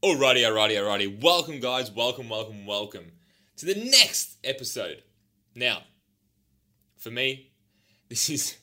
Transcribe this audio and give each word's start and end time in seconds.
Alrighty, 0.00 0.44
alrighty, 0.44 0.76
alrighty. 0.76 1.20
Welcome, 1.20 1.58
guys. 1.58 1.90
Welcome, 1.90 2.28
welcome, 2.28 2.66
welcome 2.66 3.10
to 3.56 3.66
the 3.66 3.74
next 3.74 4.36
episode. 4.44 5.02
Now, 5.56 5.82
for 6.98 7.10
me, 7.10 7.50
this 8.08 8.30
is 8.30 8.58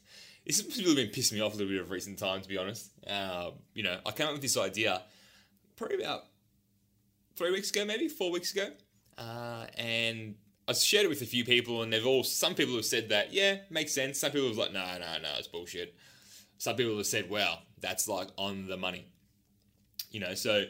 this 0.45 0.63
has 0.63 0.81
really 0.81 0.95
been 0.95 1.11
pissing 1.11 1.33
me 1.33 1.41
off 1.41 1.53
a 1.53 1.57
little 1.57 1.73
bit 1.73 1.81
of 1.81 1.91
recent 1.91 2.19
time, 2.19 2.39
to 2.39 2.47
be 2.47 2.57
honest. 2.57 2.89
Uh, 3.05 3.51
you 3.73 3.83
know, 3.83 3.99
I 4.05 4.11
came 4.11 4.27
up 4.27 4.31
with 4.31 4.43
this 4.43 4.55
idea 4.55 5.01
probably 5.75 6.01
about 6.01 6.21
three 7.35 7.51
weeks 7.51 7.69
ago, 7.69 7.83
maybe 7.83 8.07
four 8.07 8.31
weeks 8.31 8.53
ago, 8.53 8.69
uh, 9.17 9.65
and 9.77 10.35
I 10.69 10.71
shared 10.71 11.03
it 11.03 11.09
with 11.09 11.21
a 11.21 11.25
few 11.25 11.43
people, 11.43 11.81
and 11.81 11.91
they've 11.91 12.07
all 12.07 12.23
some 12.23 12.55
people 12.55 12.75
have 12.75 12.85
said 12.85 13.09
that 13.09 13.33
yeah, 13.33 13.57
makes 13.69 13.91
sense. 13.91 14.19
Some 14.19 14.31
people 14.31 14.47
have 14.47 14.57
like, 14.57 14.71
no, 14.71 14.85
no, 14.85 15.17
no, 15.21 15.29
it's 15.37 15.49
bullshit. 15.49 15.95
Some 16.59 16.77
people 16.77 16.95
have 16.95 17.05
said, 17.05 17.29
wow, 17.29 17.59
that's 17.81 18.07
like 18.07 18.29
on 18.37 18.67
the 18.67 18.77
money. 18.77 19.09
You 20.11 20.21
know, 20.21 20.33
so 20.33 20.63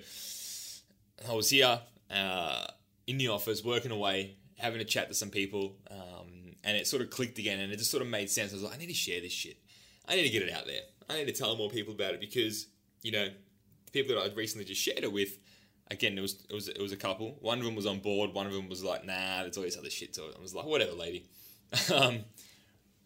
I 1.28 1.34
was 1.34 1.50
here 1.50 1.80
uh, 2.12 2.66
in 3.08 3.18
the 3.18 3.30
office 3.30 3.64
working 3.64 3.92
away, 3.92 4.38
having 4.58 4.82
a 4.82 4.86
chat 4.86 5.08
to 5.10 5.14
some 5.14 5.30
people, 5.30 5.78
um, 5.90 6.56
and 6.64 6.78
it 6.78 6.88
sort 6.88 7.02
of 7.02 7.10
clicked 7.10 7.40
again, 7.40 7.60
and 7.60 7.72
it 7.72 7.78
just 7.78 7.92
sort 7.92 8.04
of 8.04 8.10
made 8.10 8.30
sense. 8.30 8.52
I 8.52 8.56
was 8.56 8.64
like, 8.64 8.74
I 8.76 8.78
need 8.78 8.88
to 8.88 8.94
share 8.94 9.22
this 9.22 9.32
shit. 9.32 9.58
I 10.08 10.16
need 10.16 10.24
to 10.24 10.30
get 10.30 10.44
it 10.44 10.52
out 10.52 10.66
there. 10.66 10.82
I 11.10 11.18
need 11.18 11.28
to 11.28 11.34
tell 11.34 11.56
more 11.56 11.70
people 11.70 11.94
about 11.94 12.14
it 12.14 12.20
because 12.20 12.68
you 13.06 13.12
know, 13.12 13.28
the 13.86 13.92
people 13.92 14.16
that 14.16 14.24
I'd 14.24 14.36
recently 14.36 14.66
just 14.66 14.82
shared 14.82 15.04
it 15.04 15.14
with. 15.14 15.38
Again, 15.92 16.18
it 16.18 16.22
was 16.22 16.44
it 16.50 16.54
was 16.54 16.68
it 16.68 16.82
was 16.82 16.92
a 16.92 16.98
couple. 16.98 17.38
One 17.42 17.60
of 17.60 17.66
them 17.66 17.76
was 17.76 17.86
on 17.86 18.00
board. 18.00 18.34
One 18.34 18.48
of 18.48 18.54
them 18.54 18.68
was 18.68 18.84
like, 18.84 19.06
"Nah, 19.06 19.44
there's 19.44 19.56
all 19.56 19.64
this 19.64 19.78
other 19.78 19.92
shit 19.92 20.14
to 20.14 20.26
it." 20.26 20.36
I 20.36 20.42
was 20.42 20.56
like, 20.56 20.66
"Whatever, 20.66 20.94
lady." 20.94 21.28
um, 21.94 22.22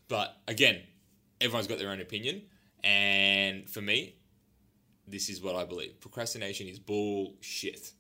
but 0.08 0.38
again, 0.48 0.80
everyone's 1.42 1.68
got 1.68 1.78
their 1.78 1.90
own 1.90 2.00
opinion, 2.00 2.44
and 2.82 3.70
for 3.70 3.82
me, 3.82 4.16
this 5.06 5.28
is 5.28 5.42
what 5.42 5.58
I 5.58 5.66
believe. 5.66 6.00
Procrastination 6.00 6.68
is 6.68 6.80
bullshit. 6.80 7.92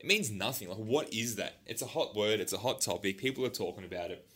It 0.00 0.06
means 0.06 0.30
nothing. 0.30 0.68
Like, 0.68 0.78
what 0.78 1.12
is 1.12 1.36
that? 1.36 1.58
It's 1.66 1.82
a 1.82 1.86
hot 1.86 2.14
word. 2.14 2.40
It's 2.40 2.52
a 2.52 2.58
hot 2.58 2.80
topic. 2.80 3.18
People 3.18 3.44
are 3.44 3.50
talking 3.50 3.84
about 3.84 4.10
it. 4.10 4.26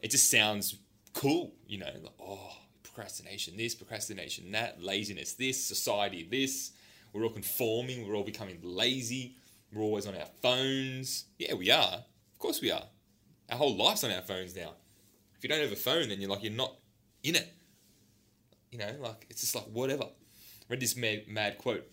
It 0.00 0.10
just 0.10 0.30
sounds 0.30 0.76
cool, 1.14 1.52
you 1.66 1.78
know. 1.78 1.90
Like, 2.02 2.12
oh, 2.20 2.52
procrastination, 2.82 3.56
this, 3.56 3.74
procrastination, 3.74 4.52
that, 4.52 4.82
laziness, 4.82 5.32
this, 5.32 5.64
society, 5.64 6.26
this. 6.30 6.72
We're 7.12 7.24
all 7.24 7.30
conforming. 7.30 8.06
We're 8.06 8.14
all 8.14 8.24
becoming 8.24 8.58
lazy. 8.62 9.36
We're 9.72 9.82
always 9.82 10.06
on 10.06 10.14
our 10.14 10.26
phones. 10.42 11.24
Yeah, 11.38 11.54
we 11.54 11.70
are. 11.70 12.04
Of 12.32 12.38
course, 12.38 12.60
we 12.60 12.70
are. 12.70 12.84
Our 13.50 13.58
whole 13.58 13.76
life's 13.76 14.04
on 14.04 14.12
our 14.12 14.22
phones 14.22 14.54
now. 14.54 14.72
If 15.36 15.42
you 15.42 15.48
don't 15.48 15.60
have 15.60 15.72
a 15.72 15.76
phone, 15.76 16.08
then 16.08 16.20
you're 16.20 16.30
like 16.30 16.42
you're 16.42 16.52
not 16.52 16.74
in 17.22 17.34
it. 17.34 17.52
You 18.70 18.78
know, 18.78 18.90
like 19.00 19.26
it's 19.30 19.40
just 19.40 19.54
like 19.54 19.64
whatever. 19.66 20.04
read 20.68 20.80
this 20.80 20.96
mad, 20.96 21.24
mad 21.28 21.58
quote, 21.58 21.86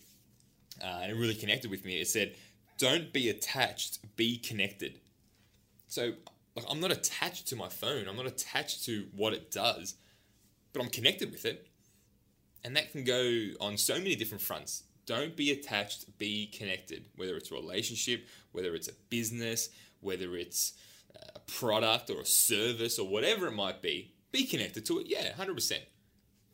uh, 0.82 1.00
and 1.02 1.12
it 1.12 1.16
really 1.16 1.36
connected 1.36 1.70
with 1.70 1.84
me. 1.86 2.00
It 2.00 2.08
said, 2.08 2.36
"Don't 2.82 3.14
be 3.14 3.30
attached, 3.30 4.00
be 4.16 4.38
connected." 4.38 5.00
So, 5.88 6.14
like, 6.56 6.66
I'm 6.70 6.80
not 6.80 6.92
attached 6.92 7.48
to 7.50 7.56
my 7.56 7.70
phone. 7.70 8.08
I'm 8.08 8.16
not 8.16 8.26
attached 8.26 8.86
to 8.86 9.08
what 9.16 9.34
it 9.34 9.52
does, 9.52 9.96
but 10.74 10.82
I'm 10.82 10.90
connected 10.90 11.32
with 11.32 11.46
it, 11.46 11.68
and 12.64 12.76
that 12.76 12.92
can 12.92 13.04
go 13.04 13.50
on 13.60 13.78
so 13.78 13.96
many 13.96 14.16
different 14.16 14.42
fronts. 14.42 14.84
Don't 15.06 15.36
be 15.36 15.52
attached, 15.52 16.18
be 16.18 16.48
connected. 16.48 17.06
Whether 17.16 17.36
it's 17.36 17.52
a 17.52 17.56
relationship, 17.56 18.28
whether 18.52 18.74
it's 18.74 18.88
a 18.88 18.94
business, 19.10 19.70
whether 20.00 20.36
it's 20.36 20.74
uh, 21.16 21.20
a 21.36 21.40
product 21.40 22.10
or 22.10 22.22
a 22.22 22.26
service 22.26 22.98
or 22.98 23.08
whatever 23.08 23.48
it 23.48 23.54
might 23.54 23.82
be, 23.82 24.14
be 24.32 24.46
connected 24.46 24.86
to 24.88 25.00
it. 25.00 25.08
Yeah, 25.08 25.34
hundred 25.34 25.56
percent 25.56 25.84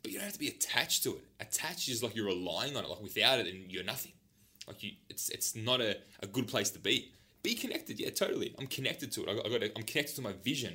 but 0.02 0.12
you 0.12 0.18
don't 0.18 0.24
have 0.24 0.34
to 0.34 0.38
be 0.38 0.48
attached 0.48 1.02
to 1.04 1.16
it. 1.16 1.24
Attached 1.40 1.88
is 1.88 2.02
like 2.02 2.16
you're 2.16 2.26
relying 2.26 2.76
on 2.76 2.84
it. 2.84 2.88
Like 2.90 3.02
without 3.02 3.40
it, 3.40 3.46
and 3.46 3.70
you're 3.70 3.84
nothing. 3.84 4.12
Like 4.68 4.82
you, 4.82 4.92
it's 5.08 5.28
it's 5.30 5.56
not 5.56 5.80
a, 5.80 5.96
a 6.22 6.26
good 6.26 6.46
place 6.46 6.70
to 6.70 6.78
be. 6.78 7.10
Be 7.42 7.54
connected, 7.54 7.98
yeah, 7.98 8.10
totally. 8.10 8.54
I'm 8.58 8.66
connected 8.66 9.10
to 9.12 9.24
it. 9.24 9.30
I 9.30 9.34
got, 9.34 9.46
I 9.46 9.48
got 9.48 9.62
a, 9.62 9.76
I'm 9.76 9.84
connected 9.84 10.16
to 10.16 10.22
my 10.22 10.32
vision. 10.32 10.74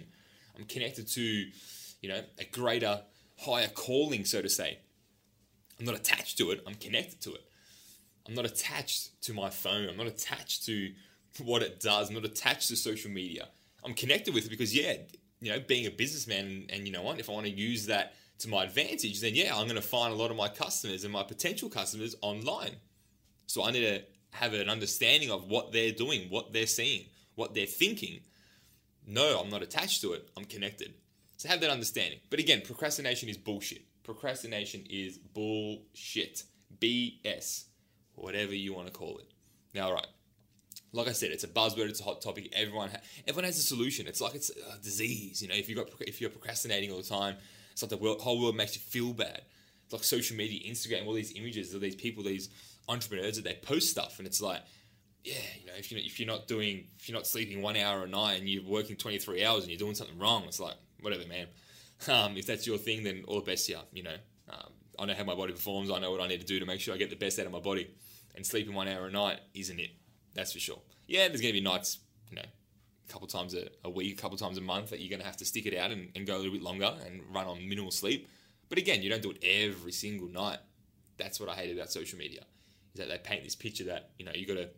I'm 0.57 0.65
connected 0.65 1.07
to, 1.09 1.21
you 1.21 2.09
know, 2.09 2.21
a 2.39 2.45
greater, 2.45 3.01
higher 3.39 3.67
calling, 3.67 4.25
so 4.25 4.41
to 4.41 4.49
say. 4.49 4.79
I'm 5.79 5.85
not 5.85 5.95
attached 5.95 6.37
to 6.39 6.51
it. 6.51 6.63
I'm 6.67 6.75
connected 6.75 7.21
to 7.21 7.33
it. 7.33 7.43
I'm 8.27 8.33
not 8.33 8.45
attached 8.45 9.21
to 9.23 9.33
my 9.33 9.49
phone. 9.49 9.89
I'm 9.89 9.97
not 9.97 10.07
attached 10.07 10.65
to 10.65 10.91
what 11.43 11.61
it 11.61 11.79
does. 11.79 12.09
I'm 12.09 12.15
not 12.15 12.25
attached 12.25 12.69
to 12.69 12.75
social 12.75 13.11
media. 13.11 13.49
I'm 13.83 13.93
connected 13.93 14.33
with 14.33 14.45
it 14.45 14.49
because, 14.49 14.75
yeah, 14.75 14.93
you 15.41 15.51
know, 15.51 15.59
being 15.59 15.85
a 15.85 15.91
businessman, 15.91 16.45
and, 16.45 16.71
and 16.71 16.87
you 16.87 16.93
know 16.93 17.01
what, 17.01 17.19
if 17.19 17.29
I 17.29 17.33
want 17.33 17.47
to 17.47 17.51
use 17.51 17.87
that 17.87 18.13
to 18.39 18.49
my 18.49 18.63
advantage, 18.63 19.19
then 19.19 19.35
yeah, 19.35 19.55
I'm 19.55 19.67
going 19.67 19.75
to 19.75 19.81
find 19.81 20.13
a 20.13 20.15
lot 20.15 20.31
of 20.31 20.37
my 20.37 20.47
customers 20.47 21.03
and 21.03 21.11
my 21.11 21.23
potential 21.23 21.69
customers 21.69 22.15
online. 22.21 22.77
So 23.47 23.63
I 23.63 23.71
need 23.71 23.81
to 23.81 24.01
have 24.31 24.53
an 24.53 24.69
understanding 24.69 25.31
of 25.31 25.49
what 25.49 25.71
they're 25.71 25.91
doing, 25.91 26.27
what 26.29 26.53
they're 26.53 26.67
seeing, 26.67 27.05
what 27.35 27.53
they're 27.53 27.65
thinking. 27.65 28.19
No, 29.07 29.39
I'm 29.39 29.49
not 29.49 29.61
attached 29.61 30.01
to 30.01 30.13
it. 30.13 30.27
I'm 30.37 30.45
connected. 30.45 30.93
So 31.37 31.49
have 31.49 31.61
that 31.61 31.69
understanding. 31.69 32.19
But 32.29 32.39
again, 32.39 32.61
procrastination 32.63 33.29
is 33.29 33.37
bullshit. 33.37 33.83
Procrastination 34.03 34.85
is 34.89 35.17
bullshit. 35.17 36.43
BS. 36.79 37.65
Whatever 38.15 38.53
you 38.53 38.73
want 38.73 38.87
to 38.87 38.93
call 38.93 39.17
it. 39.17 39.25
Now, 39.73 39.87
all 39.87 39.93
right. 39.93 40.07
Like 40.91 41.07
I 41.07 41.11
said, 41.11 41.31
it's 41.31 41.43
a 41.43 41.47
buzzword. 41.47 41.89
It's 41.89 42.01
a 42.01 42.03
hot 42.03 42.21
topic. 42.21 42.53
Everyone, 42.53 42.89
ha- 42.89 43.01
everyone 43.27 43.45
has 43.45 43.57
a 43.57 43.63
solution. 43.63 44.05
It's 44.07 44.21
like 44.21 44.35
it's 44.35 44.51
a 44.51 44.81
disease. 44.83 45.41
You 45.41 45.47
know, 45.47 45.55
if 45.55 45.67
you 45.67 45.75
got 45.75 45.87
if 46.01 46.21
you're 46.21 46.29
procrastinating 46.29 46.91
all 46.91 46.97
the 46.97 47.03
time, 47.03 47.35
it's 47.71 47.81
like 47.81 47.89
the 47.89 47.97
world, 47.97 48.21
whole 48.21 48.39
world 48.39 48.55
makes 48.55 48.75
you 48.75 48.81
feel 48.81 49.11
bad. 49.11 49.41
It's 49.85 49.93
like 49.93 50.03
social 50.03 50.37
media, 50.37 50.71
Instagram, 50.71 51.07
all 51.07 51.13
these 51.13 51.33
images 51.35 51.73
of 51.73 51.81
these 51.81 51.95
people, 51.95 52.23
these 52.23 52.49
entrepreneurs 52.87 53.35
that 53.37 53.45
they 53.45 53.57
post 53.61 53.89
stuff, 53.89 54.19
and 54.19 54.27
it's 54.27 54.41
like, 54.41 54.61
yeah, 55.23 55.35
you 55.59 55.67
know, 55.67 55.73
if 55.77 55.91
you 55.91 55.97
if 55.97 56.19
you're 56.19 56.27
not 56.27 56.47
doing, 56.47 56.85
if 56.99 57.07
you're 57.07 57.17
not 57.17 57.27
sleeping 57.27 57.61
one 57.61 57.77
hour 57.77 58.03
a 58.03 58.07
night 58.07 58.39
and 58.39 58.49
you're 58.49 58.63
working 58.63 58.95
23 58.95 59.45
hours 59.45 59.63
and 59.63 59.71
you're 59.71 59.79
doing 59.79 59.95
something 59.95 60.17
wrong, 60.19 60.43
it's 60.45 60.59
like 60.59 60.75
whatever, 61.01 61.27
man. 61.27 61.47
Um, 62.05 62.35
if 62.35 62.45
that's 62.45 62.67
your 62.67 62.77
thing, 62.77 63.03
then 63.03 63.23
all 63.29 63.39
the 63.39 63.45
best, 63.45 63.69
yeah. 63.69 63.77
You 63.93 64.03
know, 64.03 64.15
um, 64.49 64.73
I 64.99 65.05
know 65.05 65.13
how 65.13 65.23
my 65.23 65.35
body 65.35 65.53
performs. 65.53 65.89
I 65.89 65.99
know 65.99 66.11
what 66.11 66.19
I 66.19 66.27
need 66.27 66.41
to 66.41 66.45
do 66.45 66.59
to 66.59 66.65
make 66.65 66.81
sure 66.81 66.93
I 66.93 66.97
get 66.97 67.09
the 67.09 67.15
best 67.15 67.39
out 67.39 67.45
of 67.45 67.53
my 67.53 67.61
body. 67.61 67.89
And 68.35 68.45
sleeping 68.45 68.73
one 68.73 68.89
hour 68.89 69.05
a 69.07 69.11
night 69.11 69.39
isn't 69.53 69.79
it. 69.79 69.91
That's 70.33 70.51
for 70.51 70.59
sure. 70.59 70.79
Yeah, 71.07 71.29
there's 71.29 71.39
going 71.39 71.53
to 71.53 71.59
be 71.59 71.63
nights, 71.63 71.99
you 72.29 72.35
know, 72.35 72.41
a 72.41 73.11
couple 73.11 73.27
times 73.27 73.53
a, 73.53 73.69
a 73.85 73.89
week, 73.89 74.17
a 74.17 74.21
couple 74.21 74.37
times 74.37 74.57
a 74.57 74.61
month 74.61 74.89
that 74.89 74.99
you're 74.99 75.09
going 75.09 75.21
to 75.21 75.25
have 75.25 75.37
to 75.37 75.45
stick 75.45 75.65
it 75.65 75.77
out 75.77 75.91
and, 75.91 76.09
and 76.15 76.27
go 76.27 76.35
a 76.35 76.39
little 76.39 76.51
bit 76.51 76.61
longer 76.61 76.93
and 77.05 77.21
run 77.31 77.45
on 77.45 77.67
minimal 77.69 77.91
sleep. 77.91 78.27
But 78.69 78.77
again, 78.79 79.01
you 79.01 79.09
don't 79.09 79.21
do 79.21 79.31
it 79.31 79.43
every 79.43 79.91
single 79.91 80.27
night. 80.27 80.59
That's 81.17 81.39
what 81.39 81.47
I 81.47 81.53
hate 81.53 81.73
about 81.73 81.91
social 81.91 82.17
media. 82.17 82.43
Is 82.93 82.99
that 82.99 83.09
they 83.09 83.17
paint 83.17 83.43
this 83.43 83.55
picture 83.55 83.85
that, 83.85 84.11
you 84.17 84.25
know, 84.25 84.31
you 84.33 84.45
got 84.45 84.55
to 84.55 84.69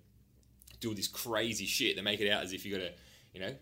do 0.80 0.90
all 0.90 0.96
this 0.96 1.08
crazy 1.08 1.66
shit. 1.66 1.96
They 1.96 2.02
make 2.02 2.22
it 2.22 2.30
out 2.30 2.44
as 2.44 2.54
if 2.54 2.66
you 2.66 2.72
got 2.72 2.84
to, 2.84 2.92
you 3.34 3.42
know, 3.42 3.54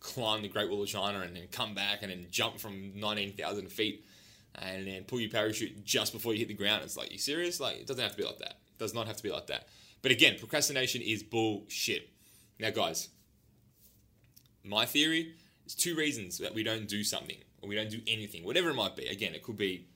climb 0.00 0.42
the 0.42 0.48
Great 0.48 0.70
Wall 0.70 0.82
of 0.82 0.88
China 0.88 1.20
and 1.20 1.34
then 1.34 1.48
come 1.50 1.74
back 1.74 2.02
and 2.02 2.10
then 2.10 2.26
jump 2.30 2.58
from 2.58 2.92
19,000 2.94 3.70
feet 3.70 4.04
and 4.54 4.86
then 4.86 5.04
pull 5.04 5.18
your 5.18 5.30
parachute 5.30 5.84
just 5.84 6.12
before 6.12 6.32
you 6.32 6.38
hit 6.38 6.48
the 6.48 6.54
ground. 6.54 6.84
It's 6.84 6.96
like, 6.96 7.10
you 7.10 7.18
serious? 7.18 7.58
Like, 7.58 7.78
it 7.78 7.86
doesn't 7.86 8.02
have 8.02 8.12
to 8.12 8.18
be 8.18 8.24
like 8.24 8.38
that. 8.38 8.58
It 8.68 8.78
does 8.78 8.94
not 8.94 9.06
have 9.06 9.16
to 9.16 9.22
be 9.22 9.30
like 9.30 9.48
that. 9.48 9.68
But 10.02 10.12
again, 10.12 10.36
procrastination 10.38 11.02
is 11.02 11.22
bullshit. 11.22 12.10
Now, 12.60 12.70
guys, 12.70 13.08
my 14.62 14.86
theory 14.86 15.34
is 15.66 15.74
two 15.74 15.96
reasons 15.96 16.38
that 16.38 16.54
we 16.54 16.62
don't 16.62 16.86
do 16.86 17.02
something 17.02 17.38
or 17.62 17.68
we 17.68 17.74
don't 17.74 17.90
do 17.90 18.00
anything, 18.06 18.44
whatever 18.44 18.70
it 18.70 18.74
might 18.74 18.94
be. 18.94 19.06
Again, 19.06 19.34
it 19.34 19.42
could 19.42 19.56
be 19.56 19.86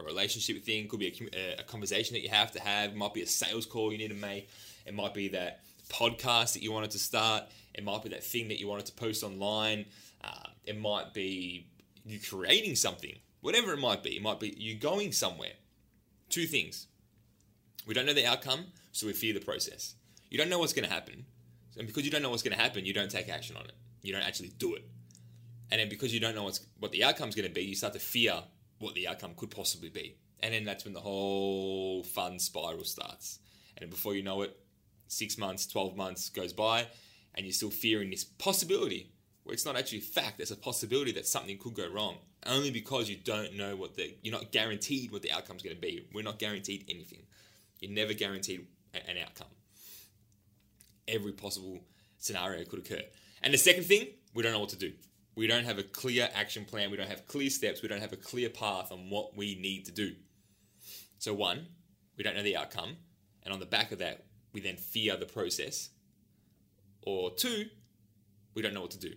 a 0.00 0.04
relationship 0.04 0.62
thing, 0.64 0.88
could 0.88 1.00
be 1.00 1.30
a, 1.32 1.60
a 1.60 1.62
conversation 1.62 2.14
that 2.14 2.22
you 2.22 2.28
have 2.30 2.52
to 2.52 2.60
have, 2.60 2.90
it 2.90 2.96
might 2.96 3.14
be 3.14 3.22
a 3.22 3.26
sales 3.26 3.66
call 3.66 3.92
you 3.92 3.98
need 3.98 4.08
to 4.08 4.14
make, 4.14 4.48
it 4.86 4.94
might 4.94 5.14
be 5.14 5.28
that 5.28 5.60
podcast 5.88 6.54
that 6.54 6.62
you 6.62 6.72
wanted 6.72 6.90
to 6.92 6.98
start, 6.98 7.44
it 7.74 7.84
might 7.84 8.02
be 8.02 8.08
that 8.08 8.24
thing 8.24 8.48
that 8.48 8.58
you 8.60 8.68
wanted 8.68 8.86
to 8.86 8.92
post 8.92 9.22
online, 9.22 9.86
uh, 10.24 10.48
it 10.64 10.78
might 10.78 11.12
be 11.14 11.66
you 12.04 12.18
creating 12.18 12.74
something, 12.74 13.14
whatever 13.40 13.72
it 13.72 13.78
might 13.78 14.02
be. 14.02 14.10
It 14.16 14.22
might 14.22 14.40
be 14.40 14.54
you 14.56 14.74
going 14.74 15.12
somewhere. 15.12 15.52
Two 16.28 16.46
things. 16.46 16.86
We 17.86 17.94
don't 17.94 18.06
know 18.06 18.14
the 18.14 18.26
outcome, 18.26 18.66
so 18.92 19.06
we 19.06 19.12
fear 19.12 19.34
the 19.34 19.40
process. 19.40 19.94
You 20.28 20.38
don't 20.38 20.48
know 20.48 20.58
what's 20.58 20.72
going 20.72 20.86
to 20.86 20.92
happen. 20.92 21.24
And 21.78 21.86
because 21.86 22.04
you 22.04 22.10
don't 22.10 22.22
know 22.22 22.30
what's 22.30 22.42
going 22.42 22.56
to 22.56 22.62
happen, 22.62 22.84
you 22.84 22.92
don't 22.92 23.10
take 23.10 23.28
action 23.28 23.56
on 23.56 23.64
it. 23.64 23.72
You 24.02 24.12
don't 24.12 24.22
actually 24.22 24.52
do 24.58 24.74
it. 24.74 24.84
And 25.70 25.80
then 25.80 25.88
because 25.88 26.12
you 26.12 26.20
don't 26.20 26.34
know 26.34 26.44
what's, 26.44 26.60
what 26.78 26.92
the 26.92 27.04
outcome's 27.04 27.34
going 27.34 27.48
to 27.48 27.54
be, 27.54 27.62
you 27.62 27.74
start 27.74 27.92
to 27.92 27.98
fear 27.98 28.42
what 28.80 28.94
the 28.94 29.06
outcome 29.06 29.34
could 29.36 29.50
possibly 29.50 29.90
be. 29.90 30.16
And 30.40 30.52
then 30.52 30.64
that's 30.64 30.84
when 30.84 30.94
the 30.94 31.00
whole 31.00 32.02
fun 32.02 32.38
spiral 32.38 32.84
starts. 32.84 33.38
And 33.76 33.90
before 33.90 34.14
you 34.14 34.22
know 34.22 34.42
it, 34.42 34.58
six 35.06 35.38
months, 35.38 35.66
12 35.66 35.96
months 35.96 36.30
goes 36.30 36.52
by, 36.52 36.86
and 37.34 37.46
you're 37.46 37.52
still 37.52 37.70
fearing 37.70 38.10
this 38.10 38.24
possibility 38.24 39.12
where 39.44 39.54
it's 39.54 39.64
not 39.64 39.76
actually 39.76 40.00
fact, 40.00 40.38
there's 40.38 40.50
a 40.50 40.56
possibility 40.56 41.12
that 41.12 41.26
something 41.26 41.58
could 41.58 41.74
go 41.74 41.88
wrong. 41.88 42.16
Only 42.46 42.70
because 42.70 43.08
you 43.08 43.16
don't 43.16 43.54
know 43.54 43.76
what 43.76 43.96
the, 43.96 44.14
you're 44.22 44.32
not 44.32 44.50
guaranteed 44.50 45.12
what 45.12 45.22
the 45.22 45.32
outcome's 45.32 45.62
going 45.62 45.76
to 45.76 45.80
be. 45.80 46.06
We're 46.12 46.24
not 46.24 46.38
guaranteed 46.38 46.84
anything. 46.88 47.22
You're 47.80 47.92
never 47.92 48.12
guaranteed 48.12 48.66
an 48.94 49.16
outcome. 49.22 49.48
Every 51.06 51.32
possible 51.32 51.80
scenario 52.18 52.64
could 52.64 52.80
occur. 52.80 53.02
And 53.42 53.52
the 53.52 53.58
second 53.58 53.84
thing, 53.84 54.08
we 54.34 54.42
don't 54.42 54.52
know 54.52 54.60
what 54.60 54.70
to 54.70 54.76
do. 54.76 54.92
We 55.40 55.46
don't 55.46 55.64
have 55.64 55.78
a 55.78 55.82
clear 55.82 56.28
action 56.34 56.66
plan. 56.66 56.90
We 56.90 56.98
don't 56.98 57.08
have 57.08 57.26
clear 57.26 57.48
steps. 57.48 57.80
We 57.80 57.88
don't 57.88 58.02
have 58.02 58.12
a 58.12 58.16
clear 58.16 58.50
path 58.50 58.92
on 58.92 59.08
what 59.08 59.34
we 59.34 59.54
need 59.54 59.86
to 59.86 59.90
do. 59.90 60.12
So, 61.18 61.32
one, 61.32 61.68
we 62.18 62.22
don't 62.22 62.36
know 62.36 62.42
the 62.42 62.58
outcome. 62.58 62.98
And 63.42 63.54
on 63.54 63.58
the 63.58 63.64
back 63.64 63.90
of 63.90 64.00
that, 64.00 64.26
we 64.52 64.60
then 64.60 64.76
fear 64.76 65.16
the 65.16 65.24
process. 65.24 65.88
Or 67.00 67.30
two, 67.30 67.64
we 68.52 68.60
don't 68.60 68.74
know 68.74 68.82
what 68.82 68.90
to 68.90 68.98
do. 68.98 69.14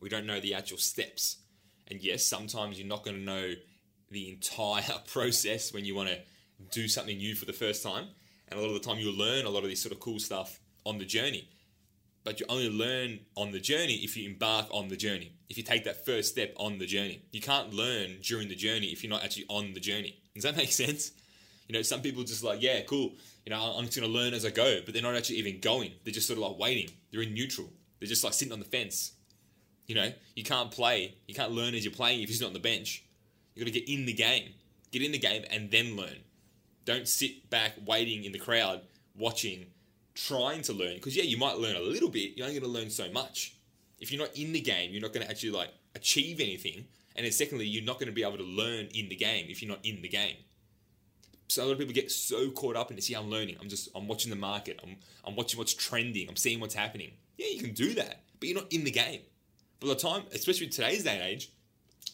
We 0.00 0.08
don't 0.08 0.24
know 0.24 0.40
the 0.40 0.54
actual 0.54 0.78
steps. 0.78 1.36
And 1.88 2.02
yes, 2.02 2.24
sometimes 2.24 2.78
you're 2.78 2.88
not 2.88 3.04
going 3.04 3.18
to 3.18 3.22
know 3.22 3.52
the 4.10 4.30
entire 4.30 5.00
process 5.12 5.70
when 5.70 5.84
you 5.84 5.94
want 5.94 6.08
to 6.08 6.18
do 6.70 6.88
something 6.88 7.18
new 7.18 7.34
for 7.34 7.44
the 7.44 7.52
first 7.52 7.82
time. 7.82 8.06
And 8.48 8.58
a 8.58 8.62
lot 8.62 8.74
of 8.74 8.82
the 8.82 8.88
time 8.88 9.00
you'll 9.00 9.18
learn 9.18 9.44
a 9.44 9.50
lot 9.50 9.64
of 9.64 9.68
this 9.68 9.82
sort 9.82 9.92
of 9.92 10.00
cool 10.00 10.18
stuff 10.18 10.60
on 10.86 10.96
the 10.96 11.04
journey. 11.04 11.50
But 12.22 12.38
you 12.38 12.46
only 12.48 12.68
learn 12.68 13.20
on 13.34 13.50
the 13.52 13.60
journey 13.60 13.94
if 13.94 14.16
you 14.16 14.28
embark 14.28 14.66
on 14.70 14.88
the 14.88 14.96
journey. 14.96 15.32
If 15.48 15.56
you 15.56 15.62
take 15.62 15.84
that 15.84 16.04
first 16.04 16.30
step 16.30 16.52
on 16.56 16.78
the 16.78 16.86
journey. 16.86 17.22
You 17.32 17.40
can't 17.40 17.72
learn 17.72 18.18
during 18.22 18.48
the 18.48 18.54
journey 18.54 18.88
if 18.88 19.02
you're 19.02 19.10
not 19.10 19.24
actually 19.24 19.46
on 19.48 19.72
the 19.72 19.80
journey. 19.80 20.18
Does 20.34 20.44
that 20.44 20.56
make 20.64 20.72
sense? 20.72 21.12
You 21.68 21.74
know, 21.74 21.82
some 21.82 22.02
people 22.02 22.22
just 22.24 22.44
like, 22.44 22.60
yeah, 22.62 22.82
cool. 22.82 23.12
You 23.46 23.50
know, 23.50 23.60
I'm 23.60 23.86
just 23.86 23.98
going 23.98 24.10
to 24.10 24.18
learn 24.18 24.34
as 24.34 24.44
I 24.44 24.50
go, 24.50 24.80
but 24.84 24.92
they're 24.92 25.02
not 25.02 25.16
actually 25.16 25.36
even 25.36 25.60
going. 25.60 25.92
They're 26.04 26.12
just 26.12 26.26
sort 26.26 26.38
of 26.38 26.44
like 26.44 26.58
waiting. 26.58 26.90
They're 27.10 27.22
in 27.22 27.32
neutral. 27.32 27.68
They're 27.98 28.08
just 28.08 28.24
like 28.24 28.34
sitting 28.34 28.52
on 28.52 28.58
the 28.58 28.64
fence. 28.64 29.12
You 29.86 29.94
know, 29.94 30.12
you 30.36 30.44
can't 30.44 30.70
play. 30.70 31.14
You 31.26 31.34
can't 31.34 31.52
learn 31.52 31.74
as 31.74 31.84
you're 31.84 31.94
playing 31.94 32.22
if 32.22 32.30
you're 32.30 32.40
not 32.40 32.48
on 32.48 32.52
the 32.52 32.60
bench. 32.60 33.04
You 33.54 33.64
got 33.64 33.72
to 33.72 33.78
get 33.78 33.88
in 33.88 34.06
the 34.06 34.12
game. 34.12 34.50
Get 34.92 35.02
in 35.02 35.12
the 35.12 35.18
game 35.18 35.44
and 35.50 35.70
then 35.70 35.96
learn. 35.96 36.18
Don't 36.84 37.06
sit 37.06 37.48
back 37.50 37.74
waiting 37.84 38.24
in 38.24 38.32
the 38.32 38.38
crowd, 38.38 38.82
watching, 39.16 39.66
trying 40.14 40.62
to 40.62 40.72
learn. 40.72 40.94
Because 40.94 41.16
yeah, 41.16 41.24
you 41.24 41.36
might 41.36 41.58
learn 41.58 41.76
a 41.76 41.80
little 41.80 42.08
bit. 42.08 42.36
You're 42.36 42.46
only 42.46 42.58
going 42.58 42.72
to 42.72 42.78
learn 42.78 42.90
so 42.90 43.10
much. 43.12 43.56
If 43.98 44.10
you're 44.10 44.20
not 44.20 44.36
in 44.36 44.52
the 44.52 44.60
game, 44.60 44.92
you're 44.92 45.02
not 45.02 45.12
going 45.12 45.24
to 45.24 45.30
actually 45.30 45.50
like 45.50 45.70
achieve 45.94 46.40
anything. 46.40 46.86
And 47.16 47.24
then 47.24 47.32
secondly, 47.32 47.66
you're 47.66 47.84
not 47.84 47.98
going 47.98 48.06
to 48.06 48.12
be 48.12 48.22
able 48.22 48.38
to 48.38 48.44
learn 48.44 48.88
in 48.94 49.08
the 49.08 49.16
game 49.16 49.46
if 49.48 49.62
you're 49.62 49.70
not 49.70 49.84
in 49.84 50.00
the 50.02 50.08
game. 50.08 50.36
So 51.48 51.64
a 51.64 51.66
lot 51.66 51.72
of 51.72 51.78
people 51.78 51.92
get 51.92 52.10
so 52.10 52.50
caught 52.50 52.76
up 52.76 52.90
in 52.90 52.96
this. 52.96 53.10
Yeah, 53.10 53.18
I'm 53.18 53.28
learning. 53.28 53.56
I'm 53.60 53.68
just 53.68 53.88
I'm 53.94 54.06
watching 54.06 54.30
the 54.30 54.36
market. 54.36 54.78
I'm 54.82 54.96
I'm 55.24 55.34
watching 55.34 55.58
what's 55.58 55.74
trending. 55.74 56.28
I'm 56.28 56.36
seeing 56.36 56.60
what's 56.60 56.74
happening. 56.74 57.10
Yeah, 57.36 57.48
you 57.52 57.60
can 57.60 57.72
do 57.72 57.94
that, 57.94 58.22
but 58.38 58.48
you're 58.48 58.58
not 58.58 58.72
in 58.72 58.84
the 58.84 58.90
game. 58.90 59.20
By 59.80 59.88
the 59.88 59.94
time, 59.96 60.22
especially 60.32 60.68
today's 60.68 61.02
day 61.02 61.14
and 61.14 61.22
age, 61.22 61.50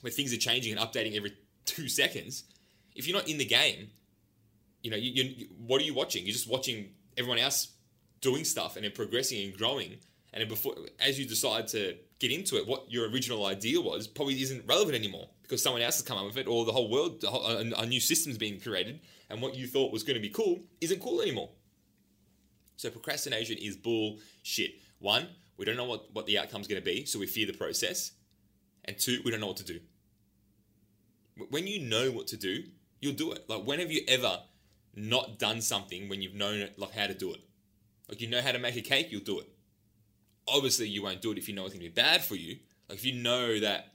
where 0.00 0.10
things 0.10 0.32
are 0.32 0.38
changing 0.38 0.76
and 0.76 0.80
updating 0.80 1.16
every 1.16 1.34
two 1.66 1.88
seconds, 1.88 2.44
if 2.94 3.06
you're 3.06 3.16
not 3.16 3.28
in 3.28 3.38
the 3.38 3.44
game, 3.44 3.90
you 4.82 4.90
know, 4.90 4.96
you, 4.96 5.22
you, 5.22 5.46
what 5.66 5.82
are 5.82 5.84
you 5.84 5.94
watching? 5.94 6.24
You're 6.24 6.32
just 6.32 6.48
watching 6.48 6.90
everyone 7.18 7.38
else 7.38 7.68
doing 8.20 8.44
stuff 8.44 8.76
and 8.76 8.84
then 8.84 8.92
progressing 8.92 9.44
and 9.44 9.56
growing. 9.56 9.98
And 10.32 10.42
then 10.42 10.48
before, 10.48 10.74
as 11.00 11.18
you 11.18 11.26
decide 11.26 11.68
to 11.68 11.96
get 12.18 12.30
into 12.30 12.56
it, 12.56 12.66
what 12.66 12.90
your 12.90 13.08
original 13.08 13.46
idea 13.46 13.80
was 13.80 14.06
probably 14.06 14.40
isn't 14.42 14.66
relevant 14.66 14.96
anymore 14.96 15.28
because 15.42 15.62
someone 15.62 15.82
else 15.82 15.96
has 15.96 16.02
come 16.02 16.18
up 16.18 16.26
with 16.26 16.36
it, 16.36 16.48
or 16.48 16.64
the 16.64 16.72
whole 16.72 16.90
world, 16.90 17.22
a, 17.24 17.28
a, 17.28 17.82
a 17.82 17.86
new 17.86 18.00
system's 18.00 18.36
being 18.36 18.60
created, 18.60 19.00
and 19.30 19.40
what 19.40 19.54
you 19.54 19.66
thought 19.66 19.92
was 19.92 20.02
going 20.02 20.16
to 20.16 20.20
be 20.20 20.28
cool 20.28 20.60
isn't 20.80 21.00
cool 21.00 21.22
anymore. 21.22 21.50
So 22.76 22.90
procrastination 22.90 23.56
is 23.58 23.76
bullshit. 23.76 24.72
One, 24.98 25.28
we 25.56 25.64
don't 25.64 25.76
know 25.76 25.84
what, 25.84 26.12
what 26.12 26.26
the 26.26 26.38
outcome's 26.38 26.66
going 26.66 26.80
to 26.80 26.84
be, 26.84 27.06
so 27.06 27.18
we 27.18 27.26
fear 27.26 27.46
the 27.46 27.52
process. 27.52 28.12
And 28.84 28.98
two, 28.98 29.20
we 29.24 29.30
don't 29.30 29.40
know 29.40 29.46
what 29.46 29.56
to 29.58 29.64
do. 29.64 29.80
When 31.50 31.66
you 31.66 31.80
know 31.80 32.10
what 32.10 32.26
to 32.28 32.36
do, 32.36 32.64
you'll 33.00 33.14
do 33.14 33.32
it. 33.32 33.48
Like, 33.48 33.64
when 33.64 33.78
have 33.78 33.90
you 33.90 34.02
ever 34.08 34.40
not 34.94 35.38
done 35.38 35.60
something 35.60 36.08
when 36.08 36.22
you've 36.22 36.34
known 36.34 36.60
it, 36.60 36.78
like 36.78 36.92
how 36.92 37.06
to 37.06 37.14
do 37.14 37.32
it? 37.32 37.40
Like, 38.08 38.20
you 38.20 38.28
know 38.28 38.40
how 38.40 38.52
to 38.52 38.58
make 38.58 38.76
a 38.76 38.82
cake, 38.82 39.08
you'll 39.10 39.22
do 39.22 39.40
it. 39.40 39.48
Obviously, 40.48 40.88
you 40.88 41.02
won't 41.02 41.22
do 41.22 41.32
it 41.32 41.38
if 41.38 41.48
you 41.48 41.54
know 41.54 41.64
it's 41.64 41.74
going 41.74 41.84
to 41.84 41.90
be 41.90 41.94
bad 41.94 42.22
for 42.22 42.36
you. 42.36 42.58
Like, 42.88 42.98
if 42.98 43.04
you 43.04 43.20
know 43.20 43.58
that 43.60 43.94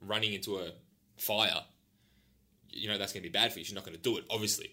running 0.00 0.32
into 0.32 0.58
a 0.58 0.70
fire, 1.16 1.62
you 2.70 2.88
know 2.88 2.98
that's 2.98 3.12
going 3.12 3.22
to 3.22 3.28
be 3.28 3.32
bad 3.32 3.52
for 3.52 3.58
you, 3.58 3.64
you're 3.66 3.74
not 3.74 3.84
going 3.84 3.96
to 3.96 4.02
do 4.02 4.18
it, 4.18 4.24
obviously. 4.30 4.70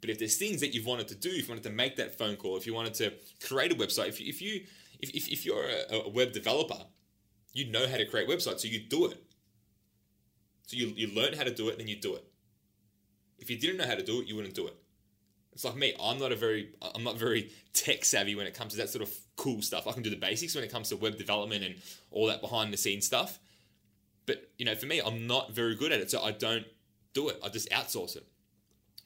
But 0.00 0.10
if 0.10 0.18
there's 0.18 0.36
things 0.36 0.60
that 0.60 0.74
you've 0.74 0.84
wanted 0.84 1.08
to 1.08 1.14
do, 1.14 1.30
if 1.30 1.42
you 1.42 1.48
wanted 1.48 1.62
to 1.62 1.70
make 1.70 1.96
that 1.96 2.18
phone 2.18 2.36
call, 2.36 2.56
if 2.56 2.66
you 2.66 2.74
wanted 2.74 2.94
to 2.94 3.12
create 3.46 3.72
a 3.72 3.74
website, 3.76 4.08
if 4.08 4.20
you, 4.20 4.28
if 4.28 4.42
you 4.42 4.60
if, 5.02 5.10
if, 5.10 5.28
if 5.28 5.46
you're 5.46 5.64
a, 5.64 5.96
a 6.06 6.08
web 6.08 6.32
developer, 6.32 6.86
you 7.52 7.70
know 7.70 7.86
how 7.86 7.96
to 7.96 8.06
create 8.06 8.28
websites, 8.28 8.60
so 8.60 8.68
you 8.68 8.80
do 8.80 9.06
it. 9.06 9.22
So 10.66 10.76
you, 10.76 10.92
you 10.96 11.14
learn 11.14 11.34
how 11.34 11.44
to 11.44 11.52
do 11.52 11.68
it, 11.68 11.78
then 11.78 11.88
you 11.88 11.96
do 11.96 12.14
it. 12.14 12.24
If 13.38 13.50
you 13.50 13.58
didn't 13.58 13.76
know 13.76 13.86
how 13.86 13.96
to 13.96 14.02
do 14.02 14.20
it, 14.20 14.28
you 14.28 14.36
wouldn't 14.36 14.54
do 14.54 14.68
it. 14.68 14.76
It's 15.52 15.64
like 15.64 15.76
me. 15.76 15.94
I'm 16.02 16.18
not 16.18 16.32
a 16.32 16.36
very 16.36 16.70
I'm 16.94 17.04
not 17.04 17.16
very 17.16 17.50
tech 17.72 18.04
savvy 18.04 18.34
when 18.34 18.46
it 18.46 18.54
comes 18.54 18.72
to 18.72 18.78
that 18.78 18.88
sort 18.88 19.02
of 19.02 19.14
cool 19.36 19.62
stuff. 19.62 19.86
I 19.86 19.92
can 19.92 20.02
do 20.02 20.10
the 20.10 20.16
basics 20.16 20.54
when 20.54 20.64
it 20.64 20.72
comes 20.72 20.88
to 20.88 20.96
web 20.96 21.18
development 21.18 21.62
and 21.64 21.74
all 22.10 22.26
that 22.28 22.40
behind 22.40 22.72
the 22.72 22.76
scenes 22.76 23.06
stuff. 23.06 23.38
But 24.26 24.50
you 24.58 24.64
know, 24.64 24.74
for 24.74 24.86
me, 24.86 25.00
I'm 25.04 25.26
not 25.26 25.52
very 25.52 25.74
good 25.74 25.92
at 25.92 26.00
it, 26.00 26.10
so 26.10 26.22
I 26.22 26.32
don't 26.32 26.64
do 27.12 27.28
it. 27.28 27.38
I 27.44 27.48
just 27.48 27.68
outsource 27.70 28.16
it. 28.16 28.26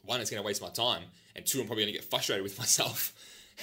One, 0.04 0.20
it's 0.20 0.30
going 0.30 0.40
to 0.40 0.46
waste 0.46 0.62
my 0.62 0.68
time, 0.68 1.02
and 1.34 1.44
two, 1.44 1.60
I'm 1.60 1.66
probably 1.66 1.84
going 1.84 1.94
to 1.94 1.98
get 2.00 2.08
frustrated 2.08 2.44
with 2.44 2.58
myself, 2.58 3.12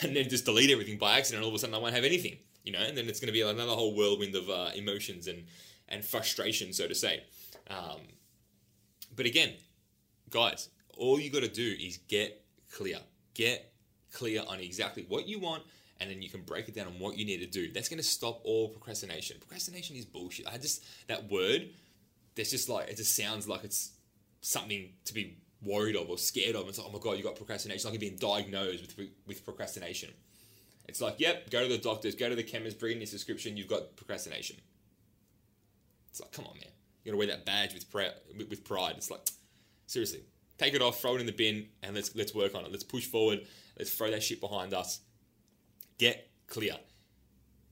and 0.02 0.16
then 0.16 0.28
just 0.30 0.46
delete 0.46 0.72
everything 0.72 0.98
by 0.98 1.18
accident. 1.18 1.40
And 1.40 1.46
all 1.46 1.50
of 1.50 1.56
a 1.56 1.60
sudden, 1.60 1.76
I 1.76 1.78
won't 1.78 1.96
have 1.96 2.04
anything, 2.04 2.38
you 2.64 2.74
know. 2.74 2.80
And 2.80 2.98
then 2.98 3.08
it's 3.08 3.20
going 3.20 3.28
to 3.28 3.34
be 3.34 3.42
another 3.42 3.72
whole 3.72 3.96
whirlwind 3.96 4.36
of 4.36 4.50
uh, 4.50 4.72
emotions 4.76 5.28
and 5.28 5.46
and 5.88 6.04
frustration, 6.04 6.74
so 6.74 6.88
to 6.88 6.96
say. 6.96 7.24
Um, 7.70 8.02
but 9.16 9.26
again, 9.26 9.54
guys, 10.30 10.70
all 10.98 11.20
you 11.20 11.30
got 11.30 11.44
to 11.44 11.48
do 11.48 11.76
is 11.80 11.98
get 12.08 12.43
clear. 12.74 12.98
Get 13.34 13.74
clear 14.12 14.44
on 14.48 14.60
exactly 14.60 15.06
what 15.08 15.28
you 15.28 15.40
want, 15.40 15.64
and 16.00 16.10
then 16.10 16.22
you 16.22 16.30
can 16.30 16.42
break 16.42 16.68
it 16.68 16.76
down 16.76 16.88
on 16.88 17.00
what 17.00 17.18
you 17.18 17.26
need 17.26 17.40
to 17.40 17.46
do. 17.46 17.72
That's 17.72 17.90
going 17.90 17.98
to 17.98 18.04
stop 18.04 18.42
all 18.44 18.70
procrastination. 18.70 19.38
Procrastination 19.40 19.96
is 19.96 20.06
bullshit. 20.06 20.48
I 20.48 20.58
just 20.58 20.86
that 21.08 21.30
word. 21.30 21.70
That's 22.36 22.52
just 22.52 22.70
like 22.70 22.90
it 22.90 22.98
just 22.98 23.16
sounds 23.16 23.48
like 23.48 23.64
it's 23.64 23.92
something 24.42 24.90
to 25.06 25.14
be 25.14 25.38
worried 25.64 25.96
of 25.96 26.10
or 26.10 26.18
scared 26.18 26.56
of. 26.56 26.68
It's 26.68 26.78
like, 26.78 26.88
oh 26.90 26.92
my 26.92 27.00
god, 27.00 27.18
you 27.18 27.24
got 27.24 27.36
procrastination. 27.36 27.90
Like 27.90 27.94
you're 27.94 28.10
being 28.10 28.20
diagnosed 28.20 28.82
with 28.98 29.10
with 29.28 29.46
procrastination. 29.46 30.10
It's 30.88 31.00
like, 31.00 31.20
yep, 31.20 31.50
go 31.50 31.64
to 31.64 31.70
the 31.70 31.78
doctors, 31.78 32.14
go 32.16 32.28
to 32.28 32.36
the 32.36 32.44
chemist, 32.44 32.80
bring 32.80 32.94
in 32.94 33.00
this 33.00 33.12
description. 33.12 33.56
You've 33.56 33.70
got 33.70 33.96
procrastination. 33.96 34.58
It's 36.10 36.20
like, 36.20 36.32
come 36.32 36.46
on, 36.46 36.54
man. 36.56 36.66
You 37.04 37.12
gotta 37.12 37.18
wear 37.18 37.28
that 37.28 37.46
badge 37.46 37.74
with. 37.74 37.86
With 38.50 38.64
pride. 38.66 38.96
It's 38.98 39.10
like, 39.10 39.22
seriously, 39.88 40.22
take 40.58 40.74
it 40.74 40.82
off, 40.82 41.02
throw 41.02 41.16
it 41.16 41.22
in 41.22 41.26
the 41.26 41.32
bin, 41.32 41.68
and 41.82 41.96
let's 41.96 42.16
let's 42.16 42.34
work 42.34 42.56
on 42.56 42.66
it. 42.66 42.72
Let's 42.72 42.84
push 42.84 43.06
forward. 43.06 43.42
Let's 43.78 43.92
throw 43.92 44.12
that 44.12 44.24
shit 44.24 44.40
behind 44.40 44.74
us. 44.74 45.00
Get 45.98 46.30
clear. 46.48 46.76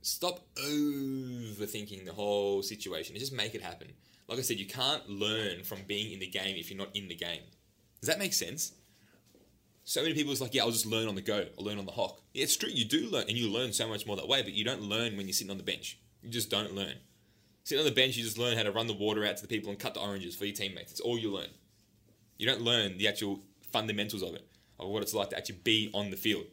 Stop 0.01 0.39
overthinking 0.55 2.05
the 2.05 2.13
whole 2.13 2.63
situation. 2.63 3.15
Just 3.17 3.33
make 3.33 3.53
it 3.53 3.61
happen. 3.61 3.89
Like 4.27 4.39
I 4.39 4.41
said, 4.41 4.57
you 4.57 4.65
can't 4.65 5.07
learn 5.09 5.63
from 5.63 5.79
being 5.87 6.11
in 6.11 6.19
the 6.19 6.27
game 6.27 6.55
if 6.57 6.71
you're 6.71 6.77
not 6.77 6.95
in 6.95 7.07
the 7.07 7.15
game. 7.15 7.41
Does 7.99 8.07
that 8.07 8.17
make 8.17 8.33
sense? 8.33 8.73
So 9.83 10.01
many 10.01 10.13
people 10.13 10.31
is 10.31 10.41
like, 10.41 10.53
yeah, 10.53 10.63
I'll 10.63 10.71
just 10.71 10.85
learn 10.85 11.07
on 11.07 11.15
the 11.15 11.21
go. 11.21 11.45
I'll 11.57 11.65
learn 11.65 11.77
on 11.77 11.85
the 11.85 11.91
hawk. 11.91 12.21
Yeah, 12.33 12.43
it's 12.43 12.55
true. 12.55 12.69
You 12.71 12.85
do 12.85 13.09
learn, 13.09 13.25
and 13.27 13.37
you 13.37 13.49
learn 13.49 13.73
so 13.73 13.87
much 13.87 14.07
more 14.07 14.15
that 14.15 14.27
way. 14.27 14.41
But 14.41 14.53
you 14.53 14.63
don't 14.63 14.83
learn 14.83 15.17
when 15.17 15.27
you're 15.27 15.33
sitting 15.33 15.51
on 15.51 15.57
the 15.57 15.63
bench. 15.63 15.99
You 16.21 16.29
just 16.29 16.49
don't 16.49 16.73
learn. 16.73 16.95
Sitting 17.63 17.83
on 17.83 17.89
the 17.89 17.95
bench, 17.95 18.15
you 18.15 18.23
just 18.23 18.37
learn 18.37 18.57
how 18.57 18.63
to 18.63 18.71
run 18.71 18.87
the 18.87 18.93
water 18.93 19.25
out 19.25 19.37
to 19.37 19.41
the 19.41 19.47
people 19.47 19.69
and 19.69 19.79
cut 19.79 19.93
the 19.93 19.99
oranges 19.99 20.35
for 20.35 20.45
your 20.45 20.55
teammates. 20.55 20.91
It's 20.91 21.01
all 21.01 21.17
you 21.17 21.31
learn. 21.31 21.49
You 22.41 22.47
don't 22.47 22.61
learn 22.61 22.97
the 22.97 23.07
actual 23.07 23.39
fundamentals 23.71 24.23
of 24.23 24.33
it, 24.33 24.47
of 24.79 24.89
what 24.89 25.03
it's 25.03 25.13
like 25.13 25.29
to 25.29 25.37
actually 25.37 25.59
be 25.63 25.91
on 25.93 26.09
the 26.09 26.17
field. 26.17 26.45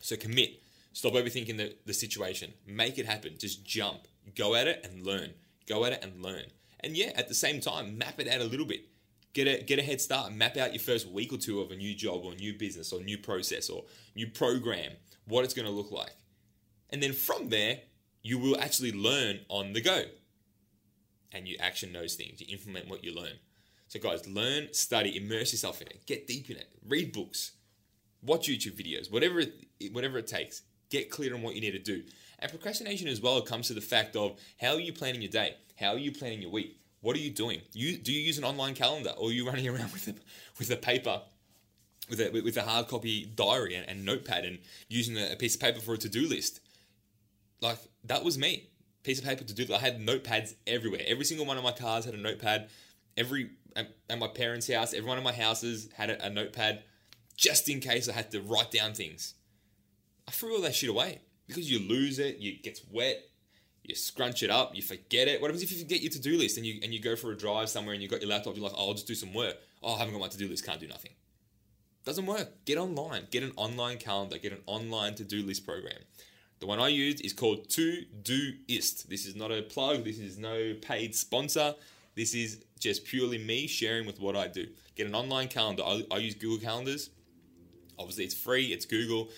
So 0.00 0.14
commit. 0.14 0.62
Stop 0.92 1.14
overthinking 1.14 1.56
the, 1.56 1.74
the 1.84 1.92
situation. 1.92 2.54
Make 2.64 2.96
it 2.96 3.06
happen. 3.06 3.34
Just 3.36 3.64
jump. 3.64 4.06
Go 4.36 4.54
at 4.54 4.68
it 4.68 4.86
and 4.88 5.04
learn. 5.04 5.30
Go 5.66 5.84
at 5.84 5.94
it 5.94 6.04
and 6.04 6.22
learn. 6.22 6.44
And 6.78 6.96
yeah, 6.96 7.10
at 7.16 7.26
the 7.26 7.34
same 7.34 7.60
time, 7.60 7.98
map 7.98 8.20
it 8.20 8.28
out 8.28 8.40
a 8.40 8.44
little 8.44 8.64
bit. 8.64 8.82
Get 9.32 9.48
a 9.48 9.64
get 9.64 9.80
a 9.80 9.82
head 9.82 10.00
start. 10.00 10.32
Map 10.32 10.56
out 10.56 10.72
your 10.72 10.80
first 10.80 11.08
week 11.08 11.32
or 11.32 11.38
two 11.38 11.60
of 11.60 11.72
a 11.72 11.76
new 11.76 11.92
job 11.92 12.24
or 12.24 12.32
new 12.36 12.56
business 12.56 12.92
or 12.92 13.00
new 13.00 13.18
process 13.18 13.68
or 13.68 13.86
new 14.14 14.28
program, 14.28 14.92
what 15.24 15.42
it's 15.42 15.54
going 15.54 15.66
to 15.66 15.72
look 15.72 15.90
like. 15.90 16.14
And 16.90 17.02
then 17.02 17.14
from 17.14 17.48
there, 17.48 17.80
you 18.22 18.38
will 18.38 18.60
actually 18.60 18.92
learn 18.92 19.40
on 19.48 19.72
the 19.72 19.80
go. 19.80 20.04
And 21.32 21.48
you 21.48 21.56
action 21.58 21.92
those 21.92 22.14
things. 22.14 22.40
You 22.40 22.46
implement 22.52 22.88
what 22.88 23.02
you 23.02 23.12
learn. 23.12 23.40
So 23.90 23.98
guys, 23.98 24.24
learn, 24.28 24.68
study, 24.72 25.16
immerse 25.16 25.50
yourself 25.50 25.82
in 25.82 25.88
it. 25.88 26.06
Get 26.06 26.28
deep 26.28 26.48
in 26.48 26.56
it. 26.56 26.68
Read 26.86 27.12
books. 27.12 27.50
Watch 28.22 28.46
YouTube 28.48 28.80
videos. 28.80 29.10
Whatever 29.10 29.40
it, 29.40 29.52
whatever 29.90 30.16
it 30.18 30.28
takes. 30.28 30.62
Get 30.90 31.10
clear 31.10 31.34
on 31.34 31.42
what 31.42 31.56
you 31.56 31.60
need 31.60 31.72
to 31.72 31.80
do. 31.80 32.04
And 32.38 32.48
procrastination 32.52 33.08
as 33.08 33.20
well 33.20 33.42
comes 33.42 33.66
to 33.66 33.74
the 33.74 33.80
fact 33.80 34.14
of 34.14 34.38
how 34.60 34.74
are 34.74 34.80
you 34.80 34.92
planning 34.92 35.22
your 35.22 35.30
day? 35.32 35.56
How 35.76 35.88
are 35.88 35.98
you 35.98 36.12
planning 36.12 36.40
your 36.40 36.52
week? 36.52 36.78
What 37.00 37.16
are 37.16 37.18
you 37.18 37.30
doing? 37.30 37.62
You 37.72 37.96
do 37.96 38.12
you 38.12 38.20
use 38.20 38.38
an 38.38 38.44
online 38.44 38.74
calendar 38.74 39.10
or 39.18 39.30
are 39.30 39.32
you 39.32 39.44
running 39.44 39.66
around 39.74 39.92
with 39.92 40.06
a 40.06 40.14
with 40.60 40.70
a 40.70 40.76
paper 40.76 41.22
with 42.08 42.20
a 42.20 42.30
with 42.30 42.56
a 42.58 42.62
hard 42.62 42.86
copy 42.86 43.24
diary 43.24 43.74
and, 43.74 43.88
and 43.88 44.04
notepad 44.04 44.44
and 44.44 44.60
using 44.88 45.16
a, 45.18 45.34
piece 45.34 45.56
of 45.56 45.60
paper 45.60 45.80
for 45.80 45.94
a 45.94 45.98
to-do 45.98 46.28
list? 46.28 46.60
Like 47.60 47.78
that 48.04 48.22
was 48.22 48.38
me. 48.38 48.68
Piece 49.02 49.18
of 49.18 49.24
paper 49.24 49.42
to 49.42 49.52
do. 49.52 49.74
I 49.74 49.78
had 49.78 50.00
notepads 50.00 50.54
everywhere. 50.64 51.00
Every 51.08 51.24
single 51.24 51.44
one 51.44 51.56
of 51.56 51.64
my 51.64 51.72
cars 51.72 52.04
had 52.04 52.14
a 52.14 52.18
notepad. 52.18 52.68
Every 53.16 53.50
at, 53.76 54.18
my 54.18 54.28
parents' 54.28 54.72
house, 54.72 54.94
everyone 54.94 55.18
in 55.18 55.24
my 55.24 55.32
houses 55.32 55.88
had 55.94 56.10
a, 56.10 56.26
a 56.26 56.30
notepad, 56.30 56.82
just 57.36 57.68
in 57.68 57.80
case 57.80 58.08
I 58.08 58.12
had 58.12 58.30
to 58.32 58.40
write 58.40 58.70
down 58.70 58.94
things. 58.94 59.34
I 60.28 60.30
threw 60.30 60.56
all 60.56 60.62
that 60.62 60.74
shit 60.74 60.90
away 60.90 61.20
because 61.46 61.70
you 61.70 61.78
lose 61.78 62.18
it, 62.18 62.36
it 62.40 62.62
gets 62.62 62.82
wet, 62.90 63.28
you 63.82 63.94
scrunch 63.94 64.42
it 64.42 64.50
up, 64.50 64.74
you 64.74 64.82
forget 64.82 65.26
it. 65.26 65.40
What 65.40 65.48
happens 65.48 65.62
if 65.62 65.72
you 65.72 65.78
forget 65.78 66.00
your 66.00 66.12
to-do 66.12 66.36
list 66.36 66.56
and 66.56 66.66
you 66.66 66.80
and 66.82 66.92
you 66.92 67.00
go 67.00 67.16
for 67.16 67.32
a 67.32 67.36
drive 67.36 67.68
somewhere 67.68 67.94
and 67.94 68.02
you 68.02 68.08
got 68.08 68.20
your 68.20 68.30
laptop, 68.30 68.54
you're 68.56 68.64
like, 68.64 68.74
oh, 68.76 68.88
I'll 68.88 68.94
just 68.94 69.06
do 69.06 69.14
some 69.14 69.32
work. 69.32 69.56
Oh, 69.82 69.94
I 69.94 69.98
haven't 69.98 70.14
got 70.14 70.20
my 70.20 70.28
to-do 70.28 70.48
list, 70.48 70.64
can't 70.66 70.80
do 70.80 70.86
nothing. 70.86 71.12
Doesn't 72.04 72.26
work. 72.26 72.64
Get 72.64 72.78
online. 72.78 73.26
Get 73.30 73.42
an 73.42 73.52
online 73.56 73.98
calendar. 73.98 74.38
Get 74.38 74.52
an 74.52 74.62
online 74.66 75.14
to 75.16 75.24
do 75.24 75.42
list 75.42 75.66
program. 75.66 75.98
The 76.60 76.66
one 76.66 76.80
I 76.80 76.88
used 76.88 77.24
is 77.24 77.32
called 77.32 77.68
Todoist. 77.68 79.04
This 79.08 79.26
is 79.26 79.36
not 79.36 79.50
a 79.50 79.62
plug. 79.62 80.04
This 80.04 80.18
is 80.18 80.38
no 80.38 80.74
paid 80.80 81.14
sponsor. 81.14 81.74
This 82.16 82.34
is 82.34 82.64
just 82.78 83.04
purely 83.04 83.38
me 83.38 83.66
sharing 83.66 84.06
with 84.06 84.20
what 84.20 84.36
I 84.36 84.48
do. 84.48 84.66
Get 84.96 85.06
an 85.06 85.14
online 85.14 85.48
calendar. 85.48 85.82
I, 85.84 86.04
I 86.10 86.18
use 86.18 86.34
Google 86.34 86.58
Calendars. 86.58 87.10
Obviously, 87.98 88.24
it's 88.24 88.34
free. 88.34 88.66
It's 88.66 88.84
Google. 88.84 89.28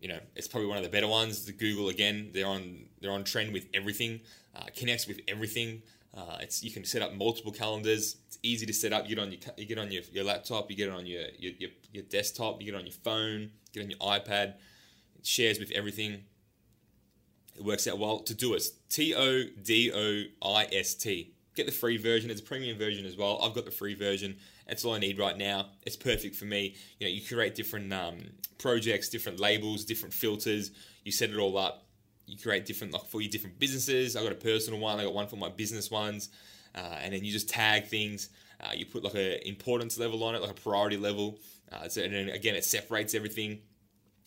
You 0.00 0.08
know, 0.08 0.20
it's 0.34 0.48
probably 0.48 0.68
one 0.68 0.78
of 0.78 0.84
the 0.84 0.88
better 0.88 1.08
ones. 1.08 1.44
The 1.44 1.52
Google 1.52 1.88
again, 1.88 2.30
they're 2.32 2.46
on 2.46 2.86
they're 3.00 3.12
on 3.12 3.24
trend 3.24 3.52
with 3.52 3.66
everything. 3.74 4.20
Uh, 4.56 4.64
connects 4.74 5.06
with 5.06 5.20
everything. 5.28 5.82
Uh, 6.12 6.38
it's 6.40 6.62
you 6.62 6.70
can 6.70 6.84
set 6.84 7.02
up 7.02 7.14
multiple 7.14 7.52
calendars. 7.52 8.16
It's 8.26 8.38
easy 8.42 8.66
to 8.66 8.72
set 8.72 8.92
up. 8.92 9.08
You 9.08 9.16
get 9.16 9.22
on 9.22 9.30
your 9.30 9.40
you 9.56 9.66
get 9.66 9.78
on 9.78 9.92
your, 9.92 10.02
your 10.12 10.24
laptop. 10.24 10.70
You 10.70 10.76
get 10.76 10.88
it 10.88 10.94
on 10.94 11.06
your, 11.06 11.24
your 11.38 11.52
your 11.58 11.70
your 11.92 12.02
desktop. 12.04 12.60
You 12.60 12.66
get 12.66 12.74
it 12.74 12.78
on 12.78 12.86
your 12.86 12.94
phone. 13.04 13.50
Get 13.72 13.84
on 13.84 13.90
your 13.90 13.98
iPad. 13.98 14.54
It 15.18 15.26
shares 15.26 15.58
with 15.58 15.70
everything. 15.72 16.24
It 17.54 17.64
works 17.64 17.86
out 17.86 17.98
well. 17.98 18.20
Todoist, 18.20 18.70
T 18.88 19.14
O 19.14 19.44
D 19.62 19.92
O 19.94 20.48
I 20.54 20.66
S 20.72 20.94
T. 20.94 21.34
Get 21.60 21.66
the 21.66 21.72
free 21.72 21.98
version. 21.98 22.30
It's 22.30 22.40
a 22.40 22.42
premium 22.42 22.78
version 22.78 23.04
as 23.04 23.18
well. 23.18 23.38
I've 23.42 23.52
got 23.52 23.66
the 23.66 23.70
free 23.70 23.92
version. 23.92 24.38
That's 24.66 24.82
all 24.82 24.94
I 24.94 24.98
need 24.98 25.18
right 25.18 25.36
now. 25.36 25.66
It's 25.84 25.94
perfect 25.94 26.34
for 26.34 26.46
me. 26.46 26.74
You 26.98 27.06
know, 27.06 27.12
you 27.12 27.20
create 27.20 27.54
different 27.54 27.92
um, 27.92 28.16
projects, 28.56 29.10
different 29.10 29.38
labels, 29.38 29.84
different 29.84 30.14
filters. 30.14 30.70
You 31.04 31.12
set 31.12 31.28
it 31.28 31.36
all 31.36 31.58
up. 31.58 31.84
You 32.24 32.38
create 32.38 32.64
different 32.64 32.94
like 32.94 33.04
for 33.04 33.20
your 33.20 33.30
different 33.30 33.58
businesses. 33.58 34.16
I 34.16 34.22
got 34.22 34.32
a 34.32 34.36
personal 34.36 34.80
one. 34.80 34.98
I 34.98 35.04
got 35.04 35.12
one 35.12 35.26
for 35.26 35.36
my 35.36 35.50
business 35.50 35.90
ones, 35.90 36.30
uh, 36.74 36.96
and 37.02 37.12
then 37.12 37.24
you 37.24 37.30
just 37.30 37.50
tag 37.50 37.88
things. 37.88 38.30
Uh, 38.58 38.70
you 38.74 38.86
put 38.86 39.04
like 39.04 39.16
a 39.16 39.46
importance 39.46 39.98
level 39.98 40.24
on 40.24 40.34
it, 40.34 40.40
like 40.40 40.52
a 40.52 40.54
priority 40.54 40.96
level. 40.96 41.36
Uh, 41.70 41.88
so 41.88 42.00
and 42.00 42.14
then 42.14 42.30
again, 42.30 42.54
it 42.54 42.64
separates 42.64 43.14
everything. 43.14 43.58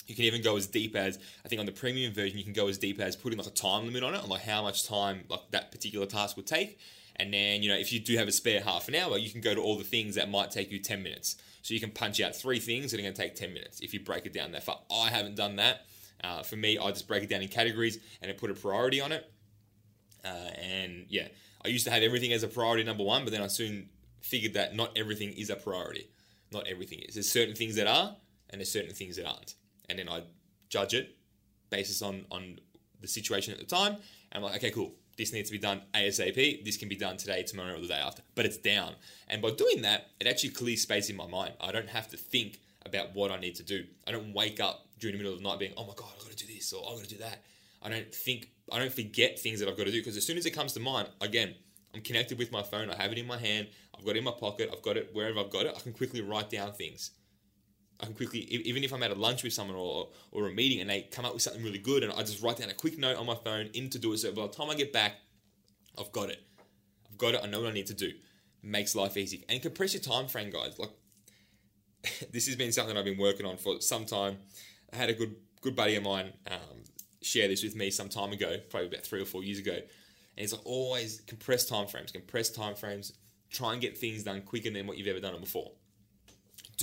You 0.05 0.13
can 0.13 0.25
even 0.25 0.43
go 0.43 0.55
as 0.55 0.67
deep 0.67 0.95
as 0.95 1.17
I 1.43 1.47
think 1.47 1.59
on 1.59 1.65
the 1.65 1.71
premium 1.71 2.13
version, 2.13 2.37
you 2.37 2.43
can 2.43 2.53
go 2.53 2.67
as 2.67 2.77
deep 2.77 2.99
as 2.99 3.15
putting 3.15 3.39
like 3.39 3.47
a 3.47 3.49
time 3.49 3.85
limit 3.85 4.03
on 4.03 4.13
it, 4.13 4.21
on 4.21 4.29
like 4.29 4.43
how 4.43 4.61
much 4.61 4.87
time 4.87 5.23
like 5.29 5.49
that 5.49 5.71
particular 5.71 6.05
task 6.05 6.37
would 6.37 6.45
take. 6.45 6.77
And 7.17 7.34
then, 7.34 7.62
you 7.62 7.70
know, 7.70 7.77
if 7.77 7.93
you 7.93 8.00
do 8.00 8.17
have 8.17 8.27
a 8.27 8.32
spare 8.32 8.62
half 8.62 8.88
an 8.88 8.96
hour, 8.96 9.17
you 9.17 9.29
can 9.29 9.41
go 9.41 9.53
to 9.53 9.62
all 9.62 9.77
the 9.77 9.84
things 9.84 10.15
that 10.15 10.29
might 10.29 10.51
take 10.51 10.72
you 10.72 10.79
10 10.79 11.03
minutes. 11.03 11.36
So 11.62 11.74
you 11.74 11.79
can 11.79 11.91
punch 11.91 12.20
out 12.20 12.36
three 12.36 12.60
things 12.60 12.91
that 12.91 13.00
are 13.00 13.03
going 13.03 13.13
to 13.13 13.22
take 13.22 13.36
10 13.36 13.53
minutes 13.53 13.79
if 13.82 13.93
you 13.93 14.00
break 14.00 14.25
it 14.25 14.34
down 14.34 14.51
that 14.51 14.63
far. 14.63 14.79
I 14.91 15.10
haven't 15.10 15.36
done 15.36 15.58
that. 15.58 15.86
Uh, 16.24 16.41
for 16.41 16.55
me, 16.55 16.77
I 16.77 16.89
just 16.91 17.08
break 17.08 17.24
it 17.24 17.29
down 17.29 17.41
in 17.41 17.48
categories 17.50 18.00
and 18.22 18.32
I 18.32 18.34
put 18.34 18.50
a 18.50 18.53
priority 18.53 19.00
on 19.00 19.12
it. 19.12 19.32
Uh, 20.25 20.27
and 20.27 21.05
yeah, 21.10 21.27
I 21.63 21.67
used 21.67 21.86
to 21.86 21.91
have 21.91 22.01
everything 22.01 22.34
as 22.34 22.43
a 22.43 22.48
priority 22.48 22.84
number 22.84 23.03
one, 23.03 23.24
but 23.24 23.32
then 23.32 23.41
I 23.41 23.48
soon 23.48 23.89
figured 24.22 24.53
that 24.53 24.75
not 24.75 24.98
everything 24.98 25.34
is 25.34 25.50
a 25.50 25.55
priority. 25.55 26.10
Not 26.51 26.67
everything 26.67 27.00
is. 27.00 27.15
There's 27.15 27.29
certain 27.29 27.55
things 27.55 27.75
that 27.75 27.88
are, 27.88 28.15
and 28.50 28.60
there's 28.60 28.72
certain 28.72 28.93
things 28.93 29.17
that 29.17 29.25
aren't. 29.25 29.55
And 29.89 30.00
then 30.00 30.08
I 30.08 30.24
judge 30.70 30.93
it 30.93 31.17
basis 31.70 32.01
on 32.01 32.25
on 32.32 32.60
the 33.01 33.08
situation 33.08 33.53
at 33.53 33.60
the 33.60 33.65
time. 33.65 33.93
And 33.93 34.03
I'm 34.36 34.43
like, 34.43 34.55
okay, 34.58 34.72
cool 34.72 34.93
this 35.17 35.32
needs 35.34 35.50
to 35.50 35.53
be 35.53 35.60
done 35.60 35.82
ASAP. 35.93 36.65
This 36.65 36.77
can 36.77 36.89
be 36.89 36.96
done 36.96 37.17
today, 37.17 37.43
tomorrow, 37.43 37.75
or 37.75 37.82
the 37.82 37.88
day 37.88 38.00
after. 38.00 38.24
But 38.36 38.46
it's 38.46 38.58
down. 38.58 38.96
And 39.27 39.41
by 39.41 39.51
doing 39.51 39.82
that, 39.84 40.08
it 40.20 40.27
actually 40.27 40.50
clears 40.50 40.82
space 40.82 41.10
in 41.10 41.15
my 41.15 41.27
mind. 41.27 41.53
I 41.62 41.72
don't 41.72 41.89
have 41.89 42.10
to 42.10 42.17
think 42.17 42.60
about 42.86 43.13
what 43.13 43.32
I 43.32 43.39
need 43.39 43.55
to 43.55 43.63
do. 43.63 43.86
I 44.08 44.12
don't 44.12 44.34
wake 44.34 44.60
up 44.60 44.88
during 45.00 45.17
the 45.17 45.24
middle 45.24 45.34
of 45.34 45.41
the 45.41 45.48
night 45.48 45.60
being, 45.60 45.74
oh 45.77 45.86
my 45.86 45.93
God, 45.96 46.10
I've 46.17 46.24
got 46.24 46.36
to 46.36 46.48
do 46.48 46.53
this 46.53 46.74
or 46.74 46.84
I've 46.89 46.98
got 46.98 47.05
to 47.05 47.15
do 47.15 47.22
that. 47.22 47.43
I 47.82 47.89
don't 47.89 48.13
think, 48.13 48.50
I 48.72 48.79
don't 48.79 48.93
forget 48.93 49.39
things 49.39 49.60
that 49.60 49.70
I've 49.70 49.77
got 49.77 49.86
to 49.86 49.91
do 49.91 50.00
because 50.00 50.17
as 50.17 50.25
soon 50.25 50.38
as 50.38 50.46
it 50.46 50.51
comes 50.51 50.74
to 50.74 50.79
mind, 50.79 51.10
again, 51.22 51.55
I'm 51.93 52.01
connected 52.01 52.38
with 52.38 52.51
my 52.51 52.63
phone. 52.63 52.89
I 52.89 53.01
have 53.01 53.12
it 53.12 53.17
in 53.17 53.27
my 53.27 53.38
hand. 53.38 53.67
I've 53.98 54.05
got 54.05 54.15
it 54.15 54.20
in 54.20 54.24
my 54.24 54.32
pocket. 54.32 54.70
I've 54.74 54.82
got 54.82 54.98
it 54.98 55.10
wherever 55.13 55.39
I've 55.39 55.51
got 55.51 55.65
it. 55.65 55.74
I 55.75 55.79
can 55.79 55.93
quickly 55.93 56.22
write 56.22 56.50
down 56.50 56.74
things. 56.74 57.12
I 58.03 58.05
can 58.05 58.15
quickly, 58.15 58.41
even 58.41 58.83
if 58.83 58.91
I'm 58.93 59.01
at 59.01 59.12
a 59.12 59.15
lunch 59.15 59.43
with 59.43 59.53
someone 59.53 59.77
or, 59.77 60.10
or 60.31 60.48
a 60.48 60.51
meeting 60.51 60.81
and 60.81 60.89
they 60.89 61.03
come 61.03 61.24
up 61.24 61.31
with 61.31 61.41
something 61.41 61.63
really 61.63 61.77
good, 61.77 62.03
and 62.03 62.12
I 62.12 62.19
just 62.19 62.43
write 62.43 62.57
down 62.57 62.69
a 62.69 62.74
quick 62.74 62.98
note 62.98 63.15
on 63.15 63.25
my 63.25 63.36
phone 63.36 63.69
in 63.74 63.89
to 63.91 63.98
do 63.98 64.12
it. 64.12 64.17
So 64.17 64.33
by 64.33 64.41
the 64.41 64.50
time 64.50 64.69
I 64.69 64.75
get 64.75 64.91
back, 64.91 65.13
I've 65.98 66.12
got 66.12 66.29
it. 66.29 66.43
I've 67.10 67.17
got 67.17 67.33
it. 67.33 67.39
I 67.41 67.48
know 67.48 67.62
what 67.62 67.69
I 67.69 67.74
need 67.74 67.88
to 67.88 67.93
do. 67.93 68.12
Makes 68.62 68.93
life 68.93 69.15
easy 69.15 69.45
and 69.48 69.62
compress 69.62 69.93
your 69.93 70.03
time 70.03 70.27
frame, 70.27 70.50
guys. 70.50 70.77
Like 70.77 70.89
this 72.33 72.45
has 72.48 72.57
been 72.57 72.74
something 72.74 72.98
I've 72.98 73.05
been 73.05 73.17
working 73.17 73.45
on 73.45 73.55
for 73.55 73.79
some 73.79 74.05
time. 74.05 74.38
I 74.91 74.98
had 74.98 75.10
a 75.10 75.13
good 75.13 75.36
good 75.62 75.75
buddy 75.77 75.95
of 75.95 76.03
mine 76.03 76.33
um, 76.51 76.83
share 77.22 77.48
this 77.48 77.63
with 77.63 77.74
me 77.74 77.89
some 77.89 78.10
time 78.10 78.33
ago, 78.33 78.57
probably 78.69 78.89
about 78.89 79.05
three 79.05 79.22
or 79.22 79.25
four 79.25 79.45
years 79.45 79.60
ago. 79.60 79.75
And 79.75 80.43
it's 80.43 80.51
like 80.51 80.65
always 80.65 81.22
compress 81.22 81.63
time 81.65 81.88
frames, 81.88 82.12
compress 82.12 82.50
time 82.50 82.75
frames. 82.75 83.13
Try 83.50 83.74
and 83.74 83.81
get 83.81 83.98
things 83.98 84.24
done 84.24 84.41
quicker 84.41 84.72
than 84.72 84.88
what 84.88 84.98
you've 84.98 85.07
ever 85.07 85.22
done 85.22 85.39
before 85.39 85.72